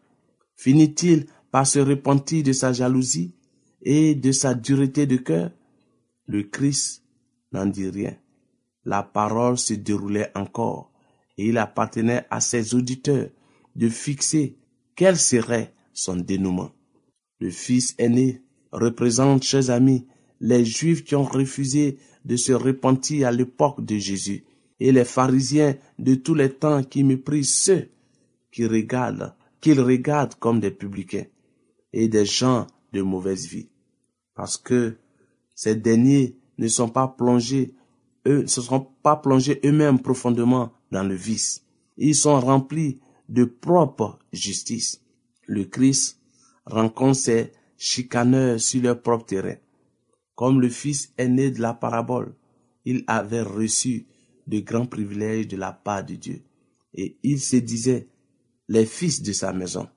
Finit-il 0.55 1.27
par 1.51 1.67
se 1.67 1.79
repentir 1.79 2.43
de 2.43 2.53
sa 2.53 2.71
jalousie 2.71 3.35
et 3.81 4.15
de 4.15 4.31
sa 4.31 4.53
dureté 4.53 5.05
de 5.05 5.17
cœur? 5.17 5.51
Le 6.25 6.43
Christ 6.43 7.03
n'en 7.51 7.65
dit 7.65 7.89
rien 7.89 8.15
la 8.87 9.03
parole 9.03 9.57
se 9.57 9.73
déroulait 9.73 10.31
encore, 10.33 10.93
et 11.37 11.47
il 11.47 11.57
appartenait 11.57 12.23
à 12.29 12.39
ses 12.39 12.73
auditeurs 12.73 13.27
de 13.75 13.89
fixer 13.89 14.55
quel 14.95 15.17
serait 15.17 15.73
son 15.93 16.15
dénouement. 16.15 16.71
Le 17.41 17.51
fils 17.51 17.95
aîné 17.97 18.41
représente, 18.71 19.43
chers 19.43 19.69
amis, 19.71 20.07
les 20.39 20.63
Juifs 20.63 21.03
qui 21.03 21.15
ont 21.15 21.25
refusé 21.25 21.97
de 22.23 22.37
se 22.37 22.53
repentir 22.53 23.27
à 23.27 23.31
l'époque 23.31 23.83
de 23.83 23.97
Jésus, 23.97 24.45
et 24.79 24.93
les 24.93 25.03
pharisiens 25.03 25.75
de 25.99 26.15
tous 26.15 26.33
les 26.33 26.53
temps 26.53 26.81
qui 26.81 27.03
méprisent 27.03 27.53
ceux 27.53 27.89
qui 28.53 28.65
regardent, 28.65 29.35
qu'ils 29.59 29.81
regardent 29.81 30.35
comme 30.35 30.61
des 30.61 30.71
publicains 30.71 31.25
et 31.91 32.07
des 32.07 32.25
gens 32.25 32.67
de 32.93 33.01
mauvaise 33.01 33.47
vie. 33.47 33.67
Parce 34.33 34.55
que 34.55 34.95
ces 35.55 35.75
derniers 35.75 36.37
ne 36.57 36.69
sont 36.69 36.89
pas 36.89 37.09
plongés 37.09 37.73
eux 38.27 38.41
ne 38.43 38.47
se 38.47 38.61
sont 38.61 38.87
pas 39.01 39.15
plongés 39.15 39.59
eux-mêmes 39.65 39.99
profondément 39.99 40.71
dans 40.91 41.03
le 41.03 41.15
vice. 41.15 41.63
Ils 41.97 42.15
sont 42.15 42.39
remplis 42.39 42.99
de 43.29 43.45
propre 43.45 44.19
justice. 44.31 45.01
Le 45.45 45.65
Christ 45.65 46.19
rencontre 46.65 47.17
ces 47.17 47.51
chicaneurs 47.77 48.59
sur 48.59 48.81
leur 48.81 49.01
propre 49.01 49.25
terrain. 49.25 49.55
Comme 50.35 50.61
le 50.61 50.69
fils 50.69 51.13
aîné 51.17 51.51
de 51.51 51.61
la 51.61 51.73
parabole, 51.73 52.35
il 52.85 53.03
avait 53.07 53.41
reçu 53.41 54.05
de 54.45 54.59
grands 54.59 54.85
privilèges 54.85 55.47
de 55.47 55.57
la 55.57 55.71
part 55.71 56.05
de 56.05 56.15
Dieu. 56.15 56.43
Et 56.93 57.17
il 57.23 57.39
se 57.39 57.57
disait 57.57 58.07
les 58.67 58.85
fils 58.85 59.21
de 59.21 59.33
sa 59.33 59.53
maison. 59.53 59.87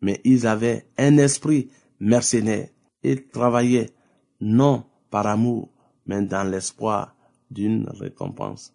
Mais 0.00 0.20
ils 0.24 0.46
avaient 0.46 0.86
un 0.98 1.16
esprit 1.18 1.70
mercenaire. 2.00 2.68
Ils 3.02 3.26
travaillaient 3.28 3.90
non 4.40 4.84
par 5.10 5.26
amour, 5.26 5.70
mais 6.06 6.22
dans 6.22 6.44
l'espoir 6.44 7.14
d'une 7.50 7.88
récompense. 7.88 8.74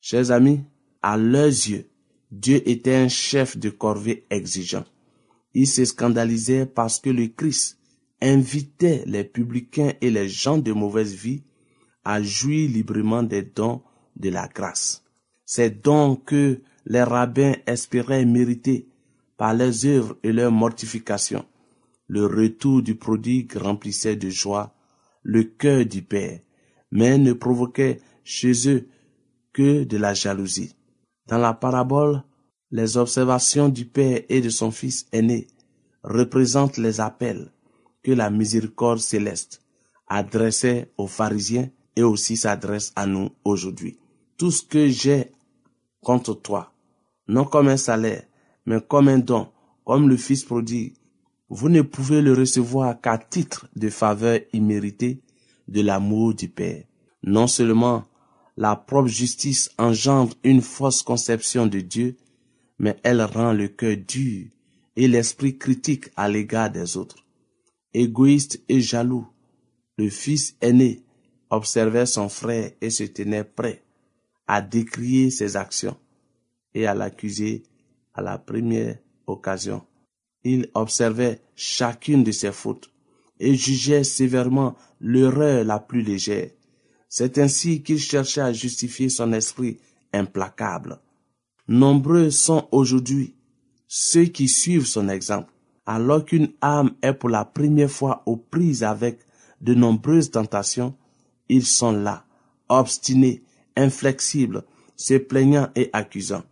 Chers 0.00 0.30
amis, 0.30 0.60
à 1.02 1.16
leurs 1.16 1.46
yeux, 1.46 1.88
Dieu 2.30 2.62
était 2.68 2.94
un 2.94 3.08
chef 3.08 3.56
de 3.56 3.70
corvée 3.70 4.26
exigeant. 4.30 4.84
Il 5.54 5.66
se 5.66 5.84
scandalisait 5.84 6.66
parce 6.66 6.98
que 6.98 7.10
le 7.10 7.28
Christ 7.28 7.78
invitait 8.20 9.02
les 9.06 9.24
publicains 9.24 9.92
et 10.00 10.10
les 10.10 10.28
gens 10.28 10.58
de 10.58 10.72
mauvaise 10.72 11.14
vie 11.14 11.42
à 12.04 12.22
jouir 12.22 12.70
librement 12.70 13.22
des 13.22 13.42
dons 13.42 13.82
de 14.16 14.30
la 14.30 14.48
grâce. 14.48 15.04
Ces 15.44 15.70
dons 15.70 16.16
que 16.16 16.60
les 16.86 17.02
rabbins 17.02 17.54
espéraient 17.66 18.24
mériter 18.24 18.88
par 19.36 19.54
leurs 19.54 19.86
œuvres 19.86 20.16
et 20.22 20.32
leur 20.32 20.52
mortification. 20.52 21.44
Le 22.08 22.26
retour 22.26 22.82
du 22.82 22.94
prodigue 22.94 23.56
remplissait 23.56 24.16
de 24.16 24.30
joie 24.30 24.74
le 25.22 25.42
cœur 25.42 25.84
du 25.84 26.02
Père 26.02 26.40
mais 26.90 27.18
ne 27.18 27.32
provoquait 27.32 28.00
chez 28.24 28.68
eux 28.68 28.88
que 29.52 29.84
de 29.84 29.96
la 29.96 30.14
jalousie. 30.14 30.74
Dans 31.26 31.38
la 31.38 31.54
parabole, 31.54 32.22
Les 32.72 32.96
observations 32.96 33.68
du 33.68 33.84
Père 33.86 34.22
et 34.28 34.40
de 34.40 34.48
son 34.48 34.72
Fils 34.72 35.06
aîné 35.12 35.46
représentent 36.02 36.78
les 36.78 37.00
appels 37.00 37.52
que 38.02 38.10
la 38.10 38.28
miséricorde 38.28 38.98
céleste 38.98 39.62
adressait 40.08 40.90
aux 40.96 41.06
pharisiens 41.06 41.70
et 41.94 42.02
aussi 42.02 42.36
s'adresse 42.36 42.92
à 42.96 43.06
nous 43.06 43.30
aujourd'hui. 43.44 43.98
Tout 44.36 44.50
ce 44.50 44.62
que 44.62 44.88
j'ai 44.88 45.30
contre 46.02 46.34
toi, 46.34 46.72
non 47.28 47.44
comme 47.44 47.68
un 47.68 47.76
salaire, 47.76 48.24
mais 48.66 48.80
comme 48.80 49.08
un 49.08 49.18
don, 49.18 49.48
comme 49.84 50.08
le 50.08 50.16
Fils 50.16 50.44
prodigue, 50.44 50.94
vous 51.48 51.68
ne 51.68 51.82
pouvez 51.82 52.20
le 52.20 52.32
recevoir 52.32 53.00
qu'à 53.00 53.16
titre 53.16 53.68
de 53.76 53.90
faveur 53.90 54.40
imméritée 54.52 55.20
de 55.68 55.80
l'amour 55.80 56.34
du 56.34 56.48
Père. 56.48 56.84
Non 57.22 57.46
seulement 57.46 58.04
la 58.56 58.76
propre 58.76 59.08
justice 59.08 59.70
engendre 59.78 60.34
une 60.44 60.62
fausse 60.62 61.02
conception 61.02 61.66
de 61.66 61.80
Dieu, 61.80 62.16
mais 62.78 62.96
elle 63.02 63.22
rend 63.22 63.52
le 63.52 63.68
cœur 63.68 63.96
dur 63.96 64.46
et 64.96 65.08
l'esprit 65.08 65.58
critique 65.58 66.10
à 66.16 66.28
l'égard 66.28 66.70
des 66.70 66.96
autres. 66.96 67.24
Égoïste 67.92 68.62
et 68.68 68.80
jaloux, 68.80 69.26
le 69.98 70.08
fils 70.08 70.56
aîné 70.60 71.02
observait 71.50 72.06
son 72.06 72.28
frère 72.28 72.72
et 72.80 72.90
se 72.90 73.04
tenait 73.04 73.44
prêt 73.44 73.82
à 74.46 74.60
décrier 74.60 75.30
ses 75.30 75.56
actions 75.56 75.96
et 76.74 76.86
à 76.86 76.94
l'accuser 76.94 77.62
à 78.14 78.22
la 78.22 78.38
première 78.38 78.98
occasion. 79.26 79.82
Il 80.44 80.70
observait 80.74 81.40
chacune 81.54 82.22
de 82.22 82.32
ses 82.32 82.52
fautes 82.52 82.90
et 83.38 83.54
jugeait 83.54 84.04
sévèrement 84.04 84.76
l'erreur 85.00 85.64
la 85.64 85.78
plus 85.78 86.02
légère. 86.02 86.50
C'est 87.08 87.38
ainsi 87.38 87.82
qu'il 87.82 87.98
cherchait 87.98 88.40
à 88.40 88.52
justifier 88.52 89.08
son 89.08 89.32
esprit 89.32 89.78
implacable. 90.12 90.98
Nombreux 91.68 92.30
sont 92.30 92.68
aujourd'hui 92.72 93.34
ceux 93.88 94.24
qui 94.24 94.48
suivent 94.48 94.86
son 94.86 95.08
exemple, 95.08 95.52
alors 95.84 96.24
qu'une 96.24 96.52
âme 96.60 96.94
est 97.02 97.12
pour 97.12 97.30
la 97.30 97.44
première 97.44 97.90
fois 97.90 98.22
aux 98.26 98.36
prises 98.36 98.82
avec 98.82 99.20
de 99.60 99.74
nombreuses 99.74 100.30
tentations, 100.30 100.94
ils 101.48 101.64
sont 101.64 101.92
là, 101.92 102.24
obstinés, 102.68 103.42
inflexibles, 103.76 104.64
se 104.96 105.14
plaignant 105.14 105.68
et 105.76 105.90
accusant. 105.92 106.42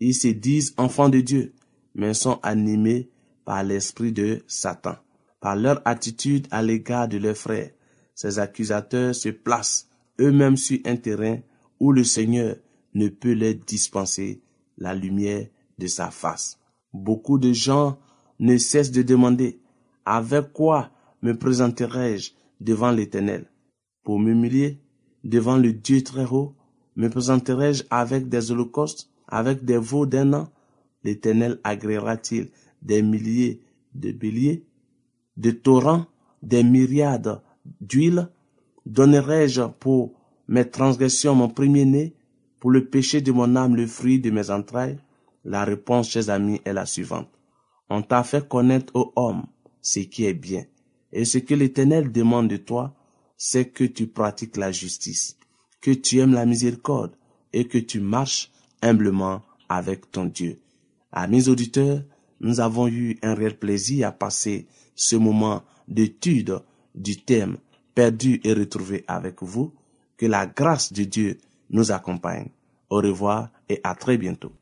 Ils 0.00 0.14
se 0.14 0.28
disent 0.28 0.74
enfants 0.76 1.08
de 1.08 1.20
Dieu, 1.20 1.54
mais 1.94 2.14
sont 2.14 2.38
animés 2.42 3.08
par 3.44 3.64
l'esprit 3.64 4.12
de 4.12 4.42
Satan. 4.46 4.96
Par 5.40 5.56
leur 5.56 5.80
attitude 5.84 6.48
à 6.50 6.62
l'égard 6.62 7.08
de 7.08 7.18
leurs 7.18 7.36
frères, 7.36 7.70
ces 8.14 8.38
accusateurs 8.38 9.14
se 9.14 9.28
placent 9.28 9.88
eux-mêmes 10.20 10.56
sur 10.56 10.78
un 10.84 10.96
terrain 10.96 11.38
où 11.78 11.92
le 11.92 12.04
Seigneur 12.04 12.56
ne 12.94 13.08
peut 13.08 13.34
leur 13.34 13.54
dispenser 13.54 14.42
la 14.76 14.94
lumière 14.94 15.46
de 15.78 15.86
sa 15.86 16.10
face. 16.10 16.58
Beaucoup 16.92 17.38
de 17.38 17.52
gens 17.52 17.98
ne 18.40 18.56
cessent 18.56 18.90
de 18.90 19.02
demander 19.02 19.60
avec 20.04 20.52
quoi 20.52 20.90
me 21.22 21.36
présenterai-je 21.36 22.32
devant 22.60 22.90
l'Éternel? 22.90 23.46
Pour 24.02 24.18
m'humilier 24.18 24.80
devant 25.22 25.56
le 25.56 25.72
Dieu 25.72 26.02
très 26.02 26.24
haut, 26.24 26.54
me 26.96 27.08
présenterai-je 27.08 27.84
avec 27.90 28.28
des 28.28 28.50
holocaustes, 28.50 29.10
avec 29.28 29.64
des 29.64 29.78
veaux 29.78 30.06
d'un 30.06 30.32
an? 30.32 30.48
L'Éternel 31.04 31.60
agréera-t-il 31.62 32.50
des 32.82 33.02
milliers 33.02 33.60
de 33.94 34.10
béliers, 34.12 34.64
de 35.38 35.50
torrents, 35.50 36.04
des 36.42 36.62
myriades 36.62 37.40
d'huile 37.80 38.28
Donnerai-je 38.88 39.62
pour 39.80 40.14
mes 40.48 40.64
transgressions 40.64 41.34
mon 41.34 41.50
premier-né, 41.50 42.14
pour 42.58 42.70
le 42.70 42.86
péché 42.86 43.20
de 43.20 43.32
mon 43.32 43.54
âme 43.54 43.76
le 43.76 43.86
fruit 43.86 44.18
de 44.18 44.30
mes 44.30 44.48
entrailles? 44.48 44.98
La 45.44 45.64
réponse, 45.64 46.08
chers 46.08 46.30
amis, 46.30 46.62
est 46.64 46.72
la 46.72 46.86
suivante. 46.86 47.28
On 47.90 48.00
t'a 48.00 48.24
fait 48.24 48.48
connaître, 48.48 48.96
ô 48.96 49.12
homme, 49.14 49.44
ce 49.82 50.00
qui 50.00 50.24
est 50.24 50.32
bien. 50.32 50.64
Et 51.12 51.26
ce 51.26 51.36
que 51.36 51.54
l'Éternel 51.54 52.10
demande 52.10 52.48
de 52.48 52.56
toi, 52.56 52.94
c'est 53.36 53.66
que 53.66 53.84
tu 53.84 54.06
pratiques 54.06 54.56
la 54.56 54.72
justice, 54.72 55.36
que 55.82 55.90
tu 55.90 56.18
aimes 56.18 56.34
la 56.34 56.46
miséricorde 56.46 57.12
et 57.52 57.66
que 57.66 57.78
tu 57.78 58.00
marches 58.00 58.50
humblement 58.80 59.42
avec 59.68 60.10
ton 60.10 60.24
Dieu. 60.24 60.58
Amis 61.12 61.48
auditeurs, 61.48 62.02
nous 62.40 62.60
avons 62.60 62.88
eu 62.88 63.18
un 63.22 63.34
réel 63.34 63.58
plaisir 63.58 64.08
à 64.08 64.12
passer 64.12 64.66
ce 64.98 65.14
moment 65.14 65.62
d'étude 65.86 66.58
du 66.94 67.16
thème 67.22 67.56
perdu 67.94 68.40
et 68.44 68.52
retrouvé 68.52 69.04
avec 69.06 69.42
vous. 69.42 69.72
Que 70.16 70.26
la 70.26 70.46
grâce 70.46 70.92
de 70.92 71.04
Dieu 71.04 71.38
nous 71.70 71.92
accompagne. 71.92 72.48
Au 72.90 72.96
revoir 72.96 73.50
et 73.68 73.80
à 73.84 73.94
très 73.94 74.18
bientôt. 74.18 74.52